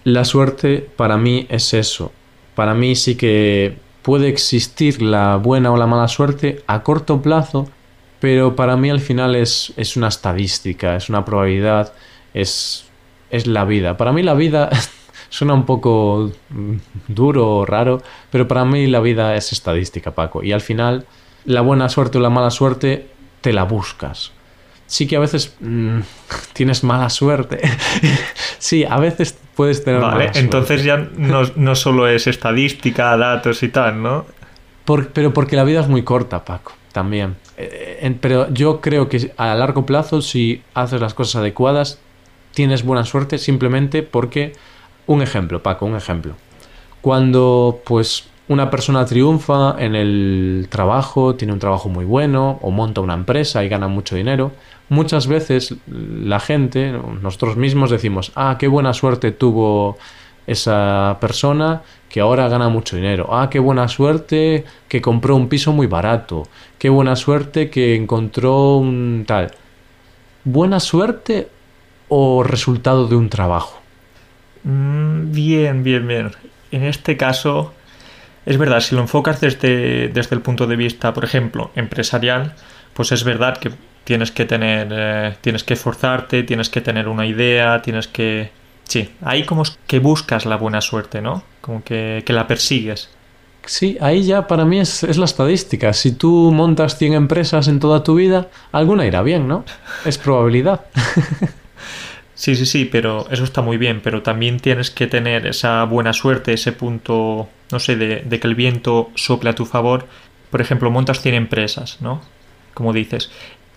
La 0.05 0.25
suerte 0.25 0.89
para 0.97 1.17
mí 1.17 1.47
es 1.49 1.75
eso. 1.75 2.13
Para 2.55 2.73
mí 2.73 2.95
sí 2.95 3.17
que 3.17 3.75
puede 4.03 4.29
existir 4.29 5.03
la 5.03 5.35
buena 5.35 5.73
o 5.73 5.77
la 5.77 5.89
mala 5.89 6.07
suerte 6.07 6.63
a 6.69 6.85
corto 6.85 7.21
plazo, 7.21 7.69
pero 8.21 8.55
para 8.55 8.77
mí 8.77 8.89
al 8.89 9.01
final 9.01 9.35
es, 9.35 9.73
es 9.77 9.97
una 9.97 10.07
estadística, 10.07 10.95
es 10.95 11.09
una 11.09 11.25
probabilidad, 11.25 11.93
es 12.35 12.85
es 13.33 13.49
la 13.49 13.65
vida. 13.65 13.97
Para 13.97 14.13
mí 14.13 14.23
la 14.23 14.35
vida 14.35 14.71
suena 15.29 15.55
un 15.55 15.67
poco 15.67 16.31
mm, 16.51 16.75
duro 17.09 17.57
o 17.57 17.67
raro, 17.67 18.01
pero 18.31 18.47
para 18.47 18.65
mí 18.65 18.87
la 18.87 19.01
vida 19.01 19.35
es 19.35 19.53
estadística, 19.53 20.13
Paco. 20.13 20.45
Y 20.45 20.53
al 20.53 20.61
final, 20.61 21.07
la 21.45 21.63
buena 21.63 21.89
suerte 21.89 22.19
o 22.19 22.21
la 22.21 22.31
mala 22.31 22.51
suerte 22.51 23.09
te 23.41 23.53
la 23.53 23.65
buscas. 23.65 24.33
Sí 24.87 25.07
que 25.07 25.17
a 25.17 25.21
veces 25.21 25.57
mm, 25.61 26.01
tienes 26.53 26.85
mala 26.85 27.09
suerte. 27.09 27.61
sí, 28.59 28.85
a 28.85 28.99
veces 28.99 29.37
puedes 29.57 29.83
tener 29.83 30.01
vale, 30.01 30.31
entonces 30.35 30.85
ya 30.85 30.97
no, 30.97 31.43
no, 31.57 31.75
solo 31.75 32.09
es 32.09 32.27
estadística, 32.27 33.17
datos 33.17 33.63
y 33.63 33.69
tal, 33.69 34.03
¿no? 34.03 34.25
pero 35.15 35.33
porque 35.33 35.57
la 35.57 35.65
vida 35.65 35.81
es 35.81 35.89
muy 35.89 36.03
corta, 36.03 36.45
Paco, 36.45 36.73
también. 36.93 37.37
Eh, 37.57 38.15
pero 38.21 38.53
yo 38.53 38.81
creo 38.81 39.09
que 39.09 39.33
a 39.37 39.55
largo 39.55 39.87
plazo, 39.87 40.21
si 40.21 40.63
haces 40.75 41.01
las 41.01 41.15
cosas 41.15 41.37
adecuadas, 41.37 42.01
tienes 42.53 42.85
buena 42.85 43.05
suerte 43.05 43.39
simplemente 43.39 44.03
porque, 44.03 44.53
un 45.07 45.23
ejemplo, 45.23 45.63
Paco, 45.63 45.87
un 45.87 45.97
ejemplo. 45.97 46.35
Cuando 47.01 47.81
pues 47.85 48.29
una 48.49 48.71
persona 48.71 49.05
triunfa 49.05 49.77
en 49.79 49.95
el 49.95 50.67
trabajo, 50.71 51.35
tiene 51.35 51.53
un 51.53 51.59
trabajo 51.59 51.89
muy 51.89 52.05
bueno 52.05 52.59
o 52.63 52.71
monta 52.71 53.01
una 53.01 53.15
empresa 53.15 53.65
y 53.65 53.69
gana 53.69 53.89
mucho 53.89 54.15
dinero, 54.15 54.53
muchas 54.89 55.27
veces 55.27 55.75
la 55.87 56.39
gente, 56.39 56.93
nosotros 57.23 57.57
mismos 57.57 57.91
decimos, 57.91 58.33
ah, 58.35 58.57
qué 58.59 58.69
buena 58.69 58.93
suerte 58.93 59.33
tuvo 59.33 59.97
esa 60.47 61.19
persona 61.21 61.83
que 62.09 62.21
ahora 62.21 62.49
gana 62.49 62.69
mucho 62.69 62.97
dinero. 62.97 63.29
Ah, 63.31 63.49
qué 63.51 63.59
buena 63.59 63.89
suerte 63.89 64.65
que 64.89 65.01
compró 65.01 65.37
un 65.37 65.49
piso 65.49 65.73
muy 65.73 65.87
barato. 65.87 66.43
Qué 66.79 66.91
buena 66.91 67.17
suerte 67.17 67.71
que 67.71 67.95
encontró 67.95 68.77
un 68.77 69.25
tal. 69.27 69.53
Buena 70.45 70.81
suerte 70.81 71.49
o 72.15 72.43
resultado 72.43 73.09
de 73.09 73.17
un 73.17 73.31
trabajo? 73.31 73.81
Mm, 74.65 75.33
bien, 75.33 75.83
bien, 75.83 76.07
bien. 76.07 76.31
En 76.71 76.85
este 76.85 77.17
caso, 77.17 77.73
es 78.45 78.59
verdad, 78.59 78.81
si 78.81 78.95
lo 78.95 79.01
enfocas 79.01 79.41
desde, 79.41 80.09
desde 80.09 80.37
el 80.37 80.43
punto 80.43 80.67
de 80.67 80.77
vista, 80.77 81.15
por 81.15 81.25
ejemplo, 81.25 81.71
empresarial, 81.75 82.53
pues 82.93 83.13
es 83.13 83.25
verdad 83.25 83.57
que 83.57 83.71
tienes 84.05 84.31
que 84.31 84.45
tener, 84.45 84.89
eh, 84.91 85.37
tienes 85.41 85.65
que 85.65 85.73
esforzarte, 85.73 86.43
tienes 86.43 86.69
que 86.69 86.83
tener 86.83 87.09
una 87.09 87.25
idea, 87.25 87.81
tienes 87.81 88.09
que... 88.09 88.51
Sí, 88.85 89.11
ahí 89.23 89.45
como 89.45 89.63
que 89.87 89.99
buscas 89.99 90.45
la 90.45 90.57
buena 90.57 90.83
suerte, 90.83 91.23
¿no? 91.23 91.43
Como 91.63 91.83
que, 91.83 92.23
que 92.27 92.35
la 92.35 92.47
persigues. 92.47 93.09
Sí, 93.65 93.97
ahí 94.03 94.25
ya 94.25 94.47
para 94.47 94.67
mí 94.67 94.81
es, 94.81 95.03
es, 95.03 95.17
la 95.17 95.25
estadística. 95.25 95.95
Si 95.95 96.13
tú 96.13 96.53
montas 96.53 96.99
100 96.99 97.15
empresas 97.15 97.69
en 97.69 97.81
toda 97.81 98.05
tu 98.05 98.17
vida, 98.17 98.49
alguna 98.71 99.07
irá 99.07 99.23
bien, 99.23 99.49
¿no? 99.49 99.65
Es 100.05 100.19
probabilidad. 100.19 100.83
Sí, 102.43 102.57
sí, 102.57 102.67
sí, 102.67 102.85
pero 102.87 103.29
eso 103.31 103.45
está 103.45 103.63
muy 103.63 103.77
bien, 103.77 104.01
pero 104.03 104.23
también 104.23 104.59
tienes 104.59 104.91
que 104.91 105.07
tener 105.07 105.47
esa 105.47 105.85
buena 105.85 106.13
suerte, 106.13 106.53
ese 106.53 106.73
punto, 106.73 107.49
no 107.71 107.79
sé, 107.79 107.95
de, 107.95 108.41
que 108.41 108.49
el 108.49 108.57
viento 108.57 109.13
sople 109.15 109.51
a 109.51 109.55
tu 109.55 109.65
favor. 109.65 110.09
Por 110.51 110.61
ejemplo, 110.61 110.91
montas 110.91 111.21
100 111.21 111.37
empresas, 111.37 111.99
¿no? 112.01 112.21
Como 112.75 112.93
dices. 112.93 113.31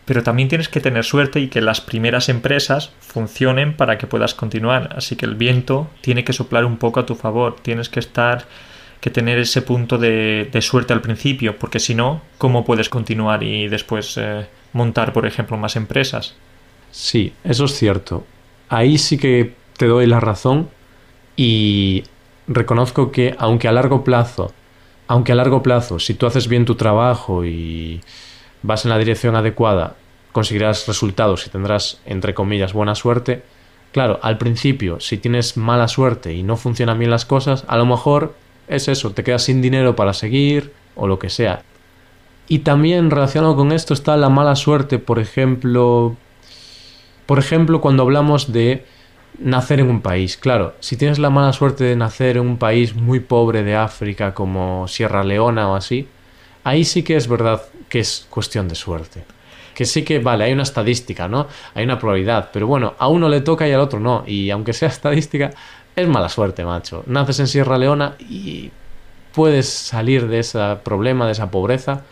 Pero 0.05 0.23
también 0.23 0.49
tienes 0.49 0.67
que 0.67 0.79
tener 0.79 1.05
suerte 1.05 1.41
y 1.41 1.47
que 1.47 1.61
las 1.61 1.79
primeras 1.79 2.27
empresas 2.27 2.91
funcionen 3.01 3.77
para 3.77 3.99
que 3.99 4.07
puedas 4.07 4.33
continuar. 4.33 4.95
Así 4.97 5.15
que 5.15 5.27
el 5.27 5.35
viento 5.35 5.87
tiene 6.01 6.23
que 6.23 6.33
soplar 6.33 6.65
un 6.65 6.77
poco 6.77 6.99
a 6.99 7.05
tu 7.05 7.13
favor. 7.13 7.57
Tienes 7.61 7.87
que 7.87 7.99
estar, 7.99 8.47
que 8.99 9.11
tener 9.11 9.37
ese 9.37 9.61
punto 9.61 9.99
de, 9.99 10.49
suerte 10.61 10.91
al 10.91 11.01
principio, 11.01 11.55
porque 11.59 11.79
si 11.79 11.93
no, 11.93 12.23
¿cómo 12.39 12.65
puedes 12.65 12.89
continuar 12.89 13.43
y 13.43 13.67
después 13.67 14.17
eh, 14.17 14.47
montar, 14.73 15.13
por 15.13 15.27
ejemplo, 15.27 15.55
más 15.55 15.75
empresas? 15.75 16.33
Sí, 16.89 17.31
eso 17.43 17.65
es 17.65 17.73
cierto 17.75 18.25
ahí 18.69 18.97
sí 18.97 19.17
que 19.17 19.53
te 19.77 19.87
doy 19.87 20.07
la 20.07 20.19
razón 20.19 20.69
y 21.35 22.03
reconozco 22.47 23.11
que 23.11 23.35
aunque 23.37 23.67
a 23.67 23.71
largo 23.71 24.03
plazo, 24.03 24.53
aunque 25.07 25.31
a 25.31 25.35
largo 25.35 25.61
plazo, 25.61 25.99
si 25.99 26.13
tú 26.13 26.25
haces 26.25 26.47
bien 26.47 26.65
tu 26.65 26.75
trabajo 26.75 27.45
y 27.45 28.01
vas 28.63 28.85
en 28.85 28.89
la 28.89 28.97
dirección 28.97 29.35
adecuada, 29.35 29.95
conseguirás 30.31 30.87
resultados 30.87 31.47
y 31.47 31.49
tendrás, 31.49 32.01
entre 32.05 32.33
comillas, 32.33 32.73
buena 32.73 32.95
suerte. 32.95 33.43
Claro, 33.91 34.19
al 34.21 34.37
principio, 34.37 34.99
si 34.99 35.17
tienes 35.17 35.55
mala 35.55 35.87
suerte 35.87 36.33
y 36.33 36.43
no 36.43 36.57
funcionan 36.57 36.99
bien 36.99 37.11
las 37.11 37.25
cosas, 37.25 37.63
a 37.67 37.77
lo 37.77 37.85
mejor 37.85 38.35
es 38.67 38.87
eso, 38.87 39.11
te 39.11 39.23
quedas 39.23 39.43
sin 39.43 39.61
dinero 39.61 39.95
para 39.95 40.13
seguir 40.13 40.73
o 40.95 41.07
lo 41.07 41.19
que 41.19 41.29
sea. 41.29 41.63
Y 42.47 42.59
también 42.59 43.11
relacionado 43.11 43.55
con 43.55 43.71
esto 43.71 43.93
está 43.93 44.17
la 44.17 44.29
mala 44.29 44.55
suerte, 44.55 44.99
por 44.99 45.19
ejemplo, 45.19 46.15
por 47.25 47.39
ejemplo, 47.39 47.81
cuando 47.81 48.03
hablamos 48.03 48.51
de 48.51 48.85
nacer 49.39 49.79
en 49.79 49.89
un 49.89 50.01
país, 50.01 50.37
claro, 50.37 50.75
si 50.79 50.95
tienes 50.95 51.19
la 51.19 51.29
mala 51.29 51.53
suerte 51.53 51.83
de 51.83 51.95
nacer 51.95 52.37
en 52.37 52.43
un 52.47 52.57
país 52.57 52.95
muy 52.95 53.19
pobre 53.19 53.63
de 53.63 53.75
África 53.75 54.33
como 54.33 54.87
Sierra 54.87 55.23
Leona 55.23 55.69
o 55.69 55.75
así, 55.75 56.07
ahí 56.63 56.85
sí 56.85 57.03
que 57.03 57.15
es 57.15 57.27
verdad 57.27 57.63
que 57.89 57.99
es 57.99 58.27
cuestión 58.29 58.67
de 58.67 58.75
suerte. 58.75 59.23
Que 59.73 59.85
sí 59.85 60.03
que, 60.03 60.19
vale, 60.19 60.45
hay 60.45 60.53
una 60.53 60.63
estadística, 60.63 61.27
¿no? 61.27 61.47
Hay 61.73 61.83
una 61.83 61.99
probabilidad, 61.99 62.49
pero 62.53 62.65
bueno, 62.67 62.93
a 62.97 63.07
uno 63.07 63.27
le 63.27 63.41
toca 63.41 63.67
y 63.67 63.73
al 63.73 63.81
otro 63.81 63.99
no. 63.99 64.23
Y 64.25 64.49
aunque 64.49 64.71
sea 64.71 64.87
estadística, 64.89 65.51
es 65.95 66.07
mala 66.07 66.29
suerte, 66.29 66.63
macho. 66.63 67.03
Naces 67.07 67.39
en 67.39 67.47
Sierra 67.47 67.77
Leona 67.77 68.15
y 68.19 68.71
puedes 69.33 69.67
salir 69.67 70.27
de 70.27 70.39
ese 70.39 70.77
problema, 70.83 71.25
de 71.25 71.33
esa 71.33 71.51
pobreza, 71.51 72.03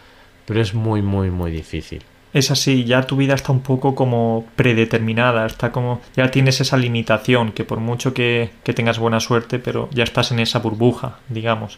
pero 0.45 0.59
es 0.61 0.73
muy, 0.73 1.01
muy, 1.01 1.29
muy 1.29 1.51
difícil 1.51 2.03
es 2.33 2.49
así, 2.49 2.83
ya 2.83 3.03
tu 3.03 3.15
vida 3.15 3.35
está 3.35 3.51
un 3.51 3.61
poco 3.61 3.93
como 3.93 4.47
predeterminada, 4.55 5.45
está 5.45 5.71
como, 5.71 6.01
ya 6.15 6.31
tienes 6.31 6.59
esa 6.61 6.77
limitación, 6.77 7.51
que 7.51 7.63
por 7.63 7.79
mucho 7.79 8.13
que, 8.13 8.49
tengas 8.63 8.97
buena 8.97 9.19
suerte, 9.19 9.59
pero 9.59 9.87
ya 9.91 10.03
estás 10.03 10.31
en 10.31 10.39
esa 10.39 10.59
burbuja, 10.59 11.19
digamos. 11.29 11.77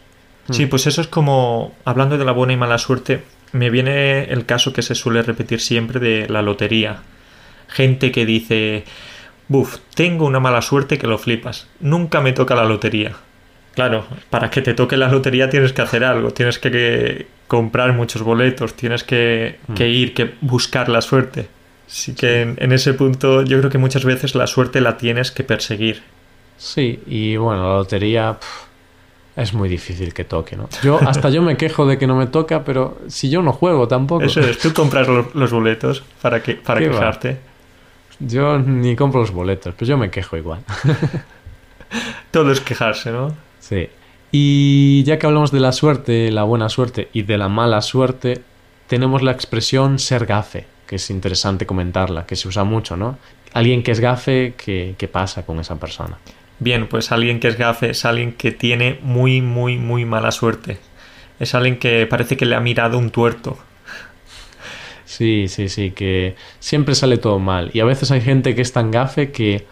Sí, 0.50 0.66
hmm. 0.66 0.70
pues 0.70 0.88
eso 0.88 1.02
es 1.02 1.08
como, 1.08 1.74
hablando 1.84 2.18
de 2.18 2.24
la 2.24 2.32
buena 2.32 2.54
y 2.54 2.58
mala 2.58 2.78
suerte, 2.78 3.24
me 3.52 3.70
viene 3.70 4.24
el 4.26 4.46
caso 4.46 4.72
que 4.72 4.82
se 4.82 4.96
suele 4.96 5.22
repetir 5.24 5.60
siempre 5.60 6.00
de 6.00 6.30
la 6.30 6.42
lotería. 6.42 7.02
Gente 7.68 8.12
que 8.12 8.26
dice, 8.26 8.86
buf, 9.50 9.80
tengo 9.94 10.26
una 10.26 10.40
mala 10.40 10.62
suerte 10.62 10.98
que 10.98 11.08
lo 11.08 11.18
flipas, 11.18 11.68
nunca 11.82 12.22
me 12.22 12.32
toca 12.32 12.56
la 12.56 12.64
lotería. 12.64 13.14
Claro, 13.74 14.06
para 14.30 14.50
que 14.50 14.62
te 14.62 14.74
toque 14.74 14.96
la 14.96 15.10
lotería 15.10 15.50
tienes 15.50 15.74
que 15.74 15.82
hacer 15.82 16.06
algo, 16.06 16.32
tienes 16.32 16.60
que, 16.60 17.28
comprar 17.48 17.94
muchos 17.94 18.22
boletos, 18.22 18.74
tienes 18.74 19.04
que, 19.04 19.60
mm. 19.68 19.82
ir, 19.82 20.14
que 20.14 20.34
buscar 20.42 20.90
la 20.90 21.02
suerte. 21.02 21.48
Así 21.88 22.16
que 22.16 22.42
en, 22.42 22.72
ese 22.72 22.94
punto 22.94 23.44
yo 23.44 23.60
creo 23.60 23.70
que 23.70 23.78
muchas 23.78 24.06
veces 24.06 24.34
la 24.34 24.48
suerte 24.48 24.82
la 24.82 24.98
tienes 24.98 25.32
que 25.32 25.44
perseguir. 25.44 26.02
Sí, 26.58 27.00
y 27.06 27.36
bueno, 27.36 27.68
la 27.70 27.76
lotería 27.76 28.38
es 29.36 29.54
muy 29.54 29.70
difícil 29.70 30.14
que 30.14 30.24
toque, 30.24 30.56
¿no? 30.56 30.68
Yo 30.82 31.00
hasta 31.00 31.30
yo 31.30 31.42
me 31.42 31.58
quejo 31.58 31.86
de 31.86 32.00
que 32.00 32.08
no 32.08 32.16
me 32.16 32.28
toca, 32.28 32.64
pero 32.64 32.98
si 33.08 33.30
yo 33.30 33.44
no 33.44 33.54
juego 33.54 33.88
tampoco. 33.88 34.24
Eso 34.24 34.42
es, 34.42 34.58
tú 34.58 34.74
compras 34.74 35.08
los, 35.08 35.52
boletos 35.52 36.04
para 36.22 36.42
que 36.42 36.56
para 36.56 36.80
quejarte. 36.80 37.38
Yo 38.20 38.58
ni 38.58 38.96
compro 38.96 39.22
los 39.22 39.32
boletos, 39.32 39.76
pero 39.78 39.90
yo 39.90 39.98
me 39.98 40.10
quejo 40.10 40.38
igual. 40.38 40.62
Todo 42.32 42.52
es 42.52 42.62
quejarse, 42.62 43.12
¿no? 43.12 43.36
Sí. 43.60 43.90
Y 44.38 45.02
ya 45.06 45.18
que 45.18 45.28
hablamos 45.28 45.54
de 45.54 45.62
la 45.62 45.72
suerte, 45.72 46.30
la 46.30 46.44
buena 46.44 46.68
suerte 46.68 47.08
y 47.14 47.22
de 47.22 47.38
la 47.38 47.48
mala 47.48 47.82
suerte, 47.82 48.42
tenemos 48.88 49.22
la 49.22 49.32
expresión 49.32 49.98
ser 49.98 50.26
gafe, 50.26 50.66
que 50.88 50.98
es 50.98 51.10
interesante 51.10 51.66
comentarla, 51.66 52.26
que 52.26 52.36
se 52.36 52.50
usa 52.50 52.66
mucho, 52.66 52.98
¿no? 52.98 53.18
Alguien 53.54 53.82
que 53.82 53.92
es 53.92 54.02
gafe, 54.02 54.54
¿qué, 54.58 54.96
qué 54.98 55.08
pasa 55.08 55.46
con 55.46 55.62
esa 55.62 55.80
persona? 55.80 56.18
Bien, 56.60 56.88
pues 56.90 57.14
alguien 57.14 57.40
que 57.40 57.48
es 57.48 57.58
gafe 57.58 57.92
es 57.92 58.04
alguien 58.04 58.34
que 58.34 58.52
tiene 58.52 59.00
muy, 59.04 59.40
muy, 59.40 59.78
muy 59.78 60.04
mala 60.04 60.34
suerte. 60.34 60.80
Es 61.40 61.56
alguien 61.56 61.80
que 61.80 62.06
parece 62.06 62.36
que 62.36 62.46
le 62.46 62.56
ha 62.56 62.60
mirado 62.60 62.98
un 62.98 63.12
tuerto. 63.12 63.58
Sí, 65.06 65.46
sí, 65.48 65.70
sí, 65.70 65.92
que 65.92 66.36
siempre 66.60 66.94
sale 66.94 67.18
todo 67.18 67.40
mal. 67.40 67.72
Y 67.74 67.80
a 67.80 67.86
veces 67.86 68.12
hay 68.12 68.20
gente 68.20 68.54
que 68.54 68.62
es 68.62 68.74
tan 68.74 68.92
gafe 68.92 69.32
que 69.32 69.66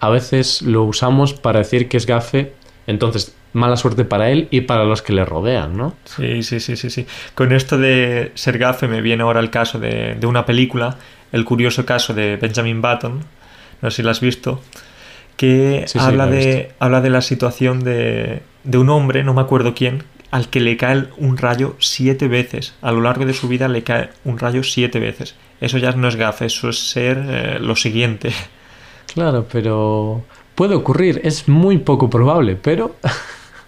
a 0.00 0.08
veces 0.08 0.62
lo 0.62 0.84
usamos 0.84 1.34
para 1.34 1.58
decir 1.58 1.90
que 1.90 1.98
es 1.98 2.06
gafe 2.06 2.54
Entonces, 2.88 3.36
mala 3.52 3.76
suerte 3.76 4.04
para 4.04 4.30
él 4.30 4.48
y 4.50 4.62
para 4.62 4.84
los 4.84 5.02
que 5.02 5.12
le 5.12 5.24
rodean, 5.24 5.76
¿no? 5.76 5.94
Sí, 6.04 6.42
sí, 6.42 6.58
sí, 6.60 6.76
sí, 6.76 6.90
sí. 6.90 7.06
Con 7.36 7.52
esto 7.52 7.78
de 7.78 8.32
ser 8.34 8.58
gafe 8.58 8.88
me 8.88 9.00
viene 9.02 9.22
ahora 9.22 9.40
el 9.40 9.50
caso 9.50 9.78
de, 9.78 10.16
de 10.16 10.26
una 10.26 10.46
película, 10.46 10.98
el 11.32 11.44
curioso 11.44 11.86
caso 11.86 12.14
de 12.14 12.36
Benjamin 12.36 12.82
Button, 12.82 13.24
no 13.82 13.90
sé 13.90 13.96
si 13.98 14.02
lo 14.02 14.10
has 14.10 14.20
visto, 14.20 14.62
que 15.36 15.84
Sí, 15.86 15.98
habla, 15.98 16.26
de, 16.26 16.72
habla 16.80 17.00
de 17.00 17.10
la 17.10 17.22
situación 17.22 17.84
de, 17.84 18.42
de 18.64 18.78
un 18.78 18.90
hombre, 18.90 19.24
no 19.24 19.34
me 19.34 19.42
acuerdo 19.42 19.74
quién, 19.74 20.04
al 20.30 20.48
que 20.50 20.60
le 20.60 20.76
cae 20.76 21.04
un 21.18 21.36
rayo 21.38 21.76
siete 21.78 22.28
veces. 22.28 22.74
A 22.82 22.92
lo 22.92 23.00
largo 23.02 23.26
de 23.26 23.34
su 23.34 23.48
vida 23.48 23.68
le 23.68 23.82
cae 23.84 24.10
un 24.24 24.38
rayo 24.38 24.62
siete 24.64 25.00
veces. 25.00 25.36
Eso 25.60 25.78
ya 25.78 25.92
no 25.92 26.08
es 26.08 26.16
gafe, 26.16 26.46
eso 26.46 26.70
es 26.70 26.78
ser 26.90 27.18
eh, 27.28 27.58
lo 27.60 27.76
siguiente. 27.76 28.32
Claro, 29.06 29.46
pero 29.50 30.26
puede 30.58 30.74
ocurrir, 30.74 31.20
es 31.22 31.46
muy 31.46 31.78
poco 31.78 32.10
probable, 32.10 32.56
pero 32.56 32.96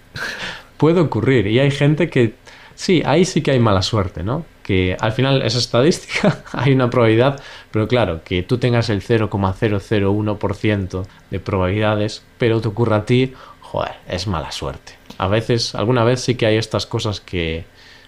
puede 0.76 0.98
ocurrir. 0.98 1.46
Y 1.46 1.60
hay 1.60 1.70
gente 1.70 2.10
que, 2.10 2.34
sí, 2.74 3.00
ahí 3.06 3.24
sí 3.24 3.42
que 3.42 3.52
hay 3.52 3.60
mala 3.60 3.82
suerte, 3.82 4.24
¿no? 4.24 4.44
Que 4.64 4.96
al 4.98 5.12
final 5.12 5.42
es 5.42 5.54
estadística, 5.54 6.42
hay 6.52 6.72
una 6.72 6.90
probabilidad, 6.90 7.40
pero 7.70 7.86
claro, 7.86 8.22
que 8.24 8.42
tú 8.42 8.58
tengas 8.58 8.90
el 8.90 9.02
0,001% 9.02 11.06
de 11.30 11.38
probabilidades, 11.38 12.24
pero 12.38 12.60
te 12.60 12.66
ocurra 12.66 12.96
a 12.96 13.04
ti, 13.04 13.34
joder, 13.60 13.92
es 14.08 14.26
mala 14.26 14.50
suerte. 14.50 14.94
A 15.16 15.28
veces, 15.28 15.76
alguna 15.76 16.02
vez 16.02 16.22
sí 16.22 16.34
que 16.34 16.46
hay 16.46 16.56
estas 16.56 16.86
cosas 16.86 17.20
que, 17.20 17.66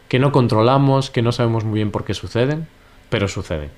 que 0.09 0.19
no 0.19 0.33
controlamos, 0.33 1.11
que 1.11 1.23
no 1.23 1.31
sabemos 1.31 1.62
muy 1.62 1.77
bien 1.77 1.93
por 1.93 2.05
qué 2.05 2.15
suceden, 2.15 2.67
pero 3.11 3.29
suceden. 3.29 3.71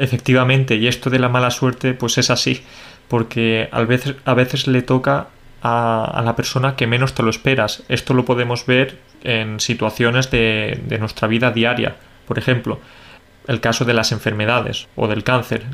Efectivamente, 0.00 0.76
y 0.76 0.86
esto 0.88 1.10
de 1.10 1.18
la 1.18 1.28
mala 1.28 1.50
suerte, 1.50 1.92
pues 1.92 2.16
es 2.16 2.30
así, 2.30 2.62
porque 3.06 3.68
a 3.70 3.82
veces, 3.82 4.16
a 4.24 4.32
veces 4.32 4.66
le 4.66 4.80
toca 4.80 5.28
a, 5.60 6.04
a 6.04 6.22
la 6.22 6.34
persona 6.36 6.74
que 6.74 6.86
menos 6.86 7.14
te 7.14 7.22
lo 7.22 7.28
esperas. 7.28 7.82
Esto 7.90 8.14
lo 8.14 8.24
podemos 8.24 8.64
ver 8.64 8.96
en 9.22 9.60
situaciones 9.60 10.30
de, 10.30 10.80
de 10.86 10.98
nuestra 10.98 11.28
vida 11.28 11.50
diaria. 11.50 11.96
Por 12.26 12.38
ejemplo, 12.38 12.80
el 13.46 13.60
caso 13.60 13.84
de 13.84 13.92
las 13.92 14.10
enfermedades 14.10 14.88
o 14.96 15.06
del 15.06 15.22
cáncer. 15.22 15.64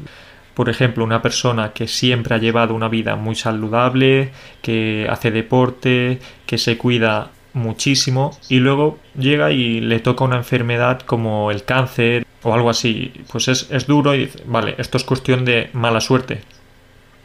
Por 0.55 0.69
ejemplo, 0.71 1.05
una 1.05 1.23
persona 1.23 1.73
que 1.73 1.87
siempre 1.87 2.35
ha 2.35 2.39
llevado 2.39 2.75
una 2.75 2.89
vida 2.89 3.15
muy 3.15 3.37
saludable, 3.37 4.33
que 4.61 5.07
hace 5.09 5.31
deporte, 5.31 6.19
que 6.47 6.59
se 6.59 6.77
cuida 6.79 7.31
muchísimo 7.53 8.37
y 8.49 8.59
luego 8.59 8.99
llega 9.17 9.53
y 9.53 9.81
le 9.81 10.01
toca 10.01 10.25
una 10.25 10.37
enfermedad 10.37 11.01
como 11.01 11.51
el 11.53 11.65
cáncer 11.65 12.26
o 12.47 12.55
algo 12.55 12.71
así. 12.71 13.13
Pues 13.31 13.49
es, 13.49 13.69
es 13.71 13.87
duro 13.87 14.15
y 14.15 14.27
dice, 14.27 14.43
vale, 14.47 14.75
esto 14.79 14.97
es 14.97 15.05
cuestión 15.05 15.45
de 15.45 15.69
mala 15.73 16.01
suerte. 16.01 16.41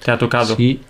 Te 0.04 0.12
ha 0.12 0.18
tocado. 0.18 0.56
Sí, 0.56 0.82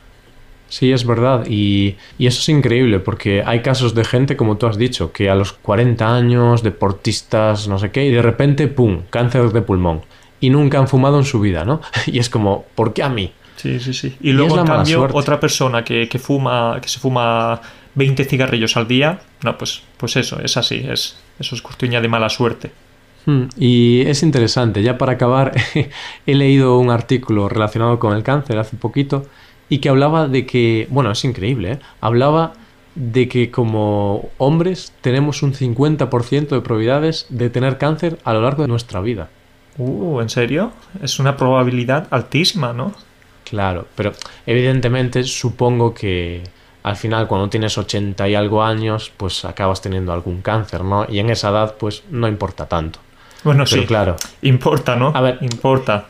sí, 0.70 0.92
es 0.92 1.06
verdad. 1.06 1.46
Y, 1.48 1.98
y 2.18 2.28
eso 2.28 2.40
es 2.40 2.50
increíble 2.50 3.00
porque 3.00 3.44
hay 3.46 3.62
casos 3.62 3.94
de 3.94 4.06
gente, 4.06 4.38
como 4.38 4.58
tú 4.58 4.68
has 4.68 4.78
dicho, 4.78 5.12
que 5.12 5.30
a 5.30 5.36
los 5.36 5.52
40 5.52 6.16
años, 6.16 6.64
deportistas, 6.64 7.68
no 7.68 7.78
sé 7.78 7.92
qué, 7.92 8.06
y 8.06 8.12
de 8.12 8.22
repente, 8.22 8.68
¡pum!, 8.68 9.02
cáncer 9.10 9.52
de 9.52 9.62
pulmón. 9.62 10.02
Y 10.40 10.50
nunca 10.50 10.80
han 10.80 10.88
fumado 10.88 11.20
en 11.20 11.26
su 11.26 11.40
vida, 11.40 11.66
¿no? 11.66 11.82
Y 12.08 12.20
es 12.20 12.30
como, 12.30 12.66
¿por 12.74 12.94
qué 12.94 13.04
a 13.04 13.10
mí? 13.10 13.34
Sí, 13.58 13.80
sí, 13.80 13.94
sí. 13.94 14.16
Y 14.22 14.30
Y 14.30 14.34
luego, 14.34 14.58
en 14.60 14.66
cambio, 14.66 15.08
otra 15.12 15.40
persona 15.40 15.84
que, 15.84 16.08
que 16.08 16.18
fuma, 16.18 16.80
que 16.82 16.88
se 16.88 17.00
fuma 17.00 17.62
20 17.96 18.24
cigarrillos 18.24 18.78
al 18.78 18.88
día, 18.88 19.20
no, 19.44 19.58
pues, 19.58 19.84
pues 19.98 20.16
eso, 20.16 20.40
es 20.42 20.56
así, 20.56 20.86
es, 20.88 21.18
eso 21.38 21.54
es 21.54 21.62
cuestión 21.62 21.92
ya 21.92 22.02
de 22.02 22.08
mala 22.08 22.30
suerte. 22.30 22.72
Hmm, 23.26 23.46
Y 23.56 24.02
es 24.08 24.24
interesante, 24.24 24.82
ya 24.84 24.98
para 24.98 25.14
acabar, 25.14 25.54
he 26.26 26.36
leído 26.36 26.80
un 26.80 26.90
artículo 26.90 27.50
relacionado 27.50 28.00
con 28.00 28.14
el 28.16 28.24
cáncer 28.24 28.58
hace 28.58 28.78
poquito 28.78 29.28
y 29.70 29.80
que 29.80 29.90
hablaba 29.90 30.28
de 30.28 30.46
que, 30.46 30.88
bueno, 30.90 31.12
es 31.12 31.24
increíble, 31.24 31.74
¿eh? 31.74 31.80
hablaba 32.02 32.54
de 32.96 33.30
que 33.30 33.52
como 33.52 34.32
hombres 34.38 34.94
tenemos 35.02 35.44
un 35.44 35.54
50% 35.54 36.56
de 36.56 36.62
probabilidades 36.62 37.26
de 37.30 37.50
tener 37.50 37.78
cáncer 37.78 38.20
a 38.24 38.34
lo 38.34 38.42
largo 38.42 38.64
de 38.64 38.68
nuestra 38.68 39.02
vida. 39.02 39.30
Uh, 39.78 40.20
¿en 40.22 40.30
serio? 40.30 40.74
Es 41.02 41.20
una 41.20 41.38
probabilidad 41.38 42.08
altísima, 42.12 42.74
¿no? 42.74 42.94
Claro, 43.46 43.88
pero 43.96 44.14
evidentemente 44.46 45.24
supongo 45.24 45.94
que 45.94 46.44
al 46.84 46.96
final 46.98 47.28
cuando 47.28 47.50
tienes 47.50 47.78
80 47.78 48.28
y 48.30 48.36
algo 48.36 48.64
años, 48.64 49.12
pues 49.16 49.46
acabas 49.46 49.82
teniendo 49.82 50.12
algún 50.14 50.42
cáncer, 50.42 50.84
¿no? 50.84 51.06
Y 51.08 51.20
en 51.20 51.30
esa 51.30 51.50
edad, 51.50 51.76
pues 51.78 52.04
no 52.10 52.28
importa 52.28 52.68
tanto. 52.68 53.00
Bueno, 53.44 53.64
Pero 53.70 53.82
sí. 53.82 53.88
claro. 53.88 54.16
Importa, 54.44 54.96
¿no? 54.96 55.12
A 55.16 55.22
ver. 55.22 55.38
Importa. 55.42 56.06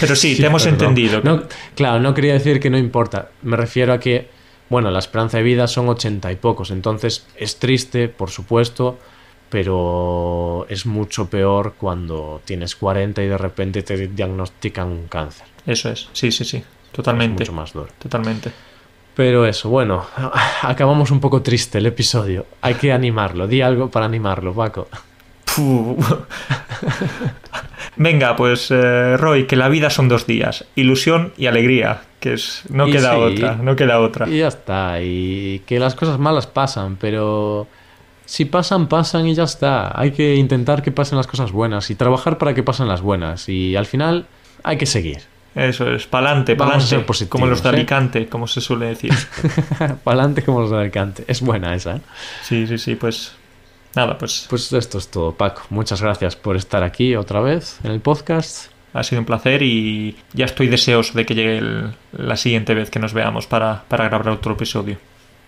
Pero 0.00 0.14
sí, 0.14 0.34
Sí, 0.34 0.40
te 0.40 0.46
hemos 0.46 0.66
entendido. 0.66 1.20
No, 1.22 1.42
claro, 1.74 2.00
no 2.00 2.14
quería 2.14 2.34
decir 2.34 2.60
que 2.60 2.70
no 2.70 2.78
importa. 2.78 3.30
Me 3.42 3.56
refiero 3.56 3.92
a 3.92 3.98
que, 4.00 4.28
bueno, 4.68 4.90
la 4.90 4.98
esperanza 5.00 5.38
de 5.38 5.42
vida 5.42 5.66
son 5.66 5.88
80 5.88 6.30
y 6.32 6.36
pocos. 6.36 6.70
Entonces 6.70 7.26
es 7.36 7.58
triste, 7.58 8.08
por 8.08 8.30
supuesto, 8.30 8.98
pero 9.50 10.66
es 10.68 10.86
mucho 10.86 11.28
peor 11.28 11.74
cuando 11.78 12.40
tienes 12.44 12.76
40 12.76 13.22
y 13.22 13.26
de 13.26 13.38
repente 13.38 13.82
te 13.82 13.96
diagnostican 14.08 14.88
un 14.88 15.06
cáncer. 15.08 15.46
Eso 15.66 15.90
es, 15.90 16.08
sí, 16.12 16.30
sí, 16.30 16.44
sí. 16.44 16.58
Es 16.58 16.92
Totalmente. 16.92 17.44
mucho 17.44 17.52
más 17.52 17.72
duro. 17.72 17.88
Totalmente. 17.98 18.50
Pero 19.14 19.46
eso, 19.46 19.68
bueno, 19.70 20.04
acabamos 20.62 21.10
un 21.10 21.20
poco 21.20 21.42
triste 21.42 21.78
el 21.78 21.86
episodio. 21.86 22.46
Hay 22.60 22.74
que 22.74 22.92
animarlo. 22.92 23.46
Di 23.48 23.62
algo 23.62 23.90
para 23.90 24.06
animarlo, 24.06 24.52
Paco. 24.54 24.88
Venga, 27.96 28.36
pues 28.36 28.70
eh, 28.70 29.16
Roy, 29.16 29.46
que 29.46 29.56
la 29.56 29.68
vida 29.68 29.90
son 29.90 30.08
dos 30.08 30.26
días, 30.26 30.66
ilusión 30.74 31.32
y 31.36 31.46
alegría, 31.46 32.02
que 32.20 32.34
es 32.34 32.62
no 32.68 32.88
Y 32.88 32.92
queda 32.92 33.12
sí. 33.14 33.20
otra, 33.20 33.56
no 33.56 33.74
queda 33.74 34.00
otra. 34.00 34.28
Y 34.28 34.38
ya 34.38 34.48
está. 34.48 35.00
Y 35.00 35.62
que 35.66 35.78
las 35.78 35.94
cosas 35.94 36.18
malas 36.18 36.46
pasan, 36.46 36.96
pero 36.96 37.66
si 38.26 38.44
pasan, 38.44 38.88
pasan 38.88 39.26
y 39.26 39.34
ya 39.34 39.44
está. 39.44 39.98
Hay 39.98 40.10
que 40.10 40.34
intentar 40.34 40.82
que 40.82 40.92
pasen 40.92 41.16
las 41.16 41.26
cosas 41.26 41.52
buenas 41.52 41.90
y 41.90 41.94
trabajar 41.94 42.36
para 42.38 42.54
que 42.54 42.62
pasen 42.62 42.88
las 42.88 43.00
buenas. 43.00 43.48
Y 43.48 43.76
al 43.76 43.86
final 43.86 44.26
hay 44.62 44.76
que 44.76 44.86
seguir. 44.86 45.22
Eso 45.54 45.90
es, 45.90 46.06
pa'lante, 46.06 46.54
pa'lante, 46.54 47.06
como 47.30 47.46
los 47.46 47.62
de 47.62 47.70
¿eh? 47.70 47.72
Alicante, 47.72 48.26
como 48.26 48.46
se 48.46 48.60
suele 48.60 48.86
decir. 48.86 49.14
para 49.78 50.00
adelante 50.04 50.42
como 50.42 50.60
los 50.60 50.70
de 50.70 50.80
Alicante. 50.80 51.24
Es 51.28 51.40
buena 51.40 51.74
esa. 51.74 51.96
¿eh? 51.96 52.00
Sí, 52.42 52.66
sí, 52.66 52.76
sí, 52.76 52.94
pues 52.94 53.32
nada, 53.96 54.16
pues 54.18 54.46
Pues 54.48 54.72
esto 54.72 54.98
es 54.98 55.08
todo, 55.08 55.32
Paco. 55.32 55.62
Muchas 55.70 56.00
gracias 56.02 56.36
por 56.36 56.54
estar 56.56 56.82
aquí 56.84 57.16
otra 57.16 57.40
vez 57.40 57.78
en 57.82 57.90
el 57.90 58.00
podcast. 58.00 58.70
ha 58.94 59.02
sido 59.02 59.20
un 59.20 59.26
placer 59.26 59.62
y 59.62 60.16
ya 60.32 60.44
estoy 60.46 60.68
deseoso 60.68 61.12
de 61.14 61.26
que 61.26 61.34
llegue 61.34 61.58
el- 61.58 61.90
la 62.16 62.36
siguiente 62.36 62.72
vez 62.74 62.88
que 62.90 62.98
nos 62.98 63.12
veamos 63.12 63.46
para, 63.46 63.82
para 63.88 64.04
grabar 64.08 64.28
otro 64.30 64.52
episodio. 64.54 64.96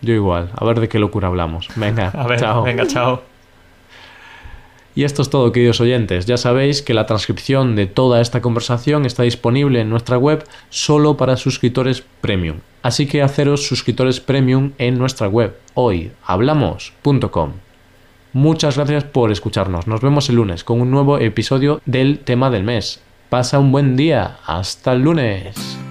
Yo 0.02 0.12
igual. 0.14 0.50
A 0.54 0.64
ver 0.66 0.80
de 0.80 0.88
qué 0.88 0.98
locura 0.98 1.28
hablamos. 1.28 1.68
Venga, 1.76 2.08
A 2.14 2.26
ver, 2.26 2.40
chao. 2.40 2.62
venga, 2.62 2.86
chao. 2.86 3.22
Y 4.94 5.04
esto 5.04 5.22
es 5.22 5.30
todo, 5.30 5.50
queridos 5.52 5.80
oyentes. 5.80 6.26
Ya 6.26 6.36
sabéis 6.36 6.82
que 6.82 6.92
la 6.92 7.06
transcripción 7.06 7.74
de 7.76 7.86
toda 7.86 8.20
esta 8.20 8.40
conversación 8.42 9.06
está 9.06 9.22
disponible 9.22 9.80
en 9.80 9.88
nuestra 9.90 10.18
web 10.18 10.44
solo 10.70 11.16
para 11.16 11.36
suscriptores 11.36 12.02
premium. 12.20 12.58
Así 12.82 13.06
que 13.06 13.22
haceros 13.22 13.66
suscriptores 13.66 14.20
premium 14.20 14.72
en 14.78 14.98
nuestra 14.98 15.26
web 15.28 15.56
hoyhablamos.com. 15.74 17.52
Muchas 18.38 18.76
gracias 18.76 19.02
por 19.02 19.32
escucharnos. 19.32 19.88
Nos 19.88 20.00
vemos 20.00 20.28
el 20.28 20.36
lunes 20.36 20.62
con 20.62 20.80
un 20.80 20.92
nuevo 20.92 21.18
episodio 21.18 21.80
del 21.86 22.20
tema 22.20 22.50
del 22.50 22.62
mes. 22.62 23.00
Pasa 23.30 23.58
un 23.58 23.72
buen 23.72 23.96
día. 23.96 24.36
Hasta 24.46 24.92
el 24.92 25.02
lunes. 25.02 25.87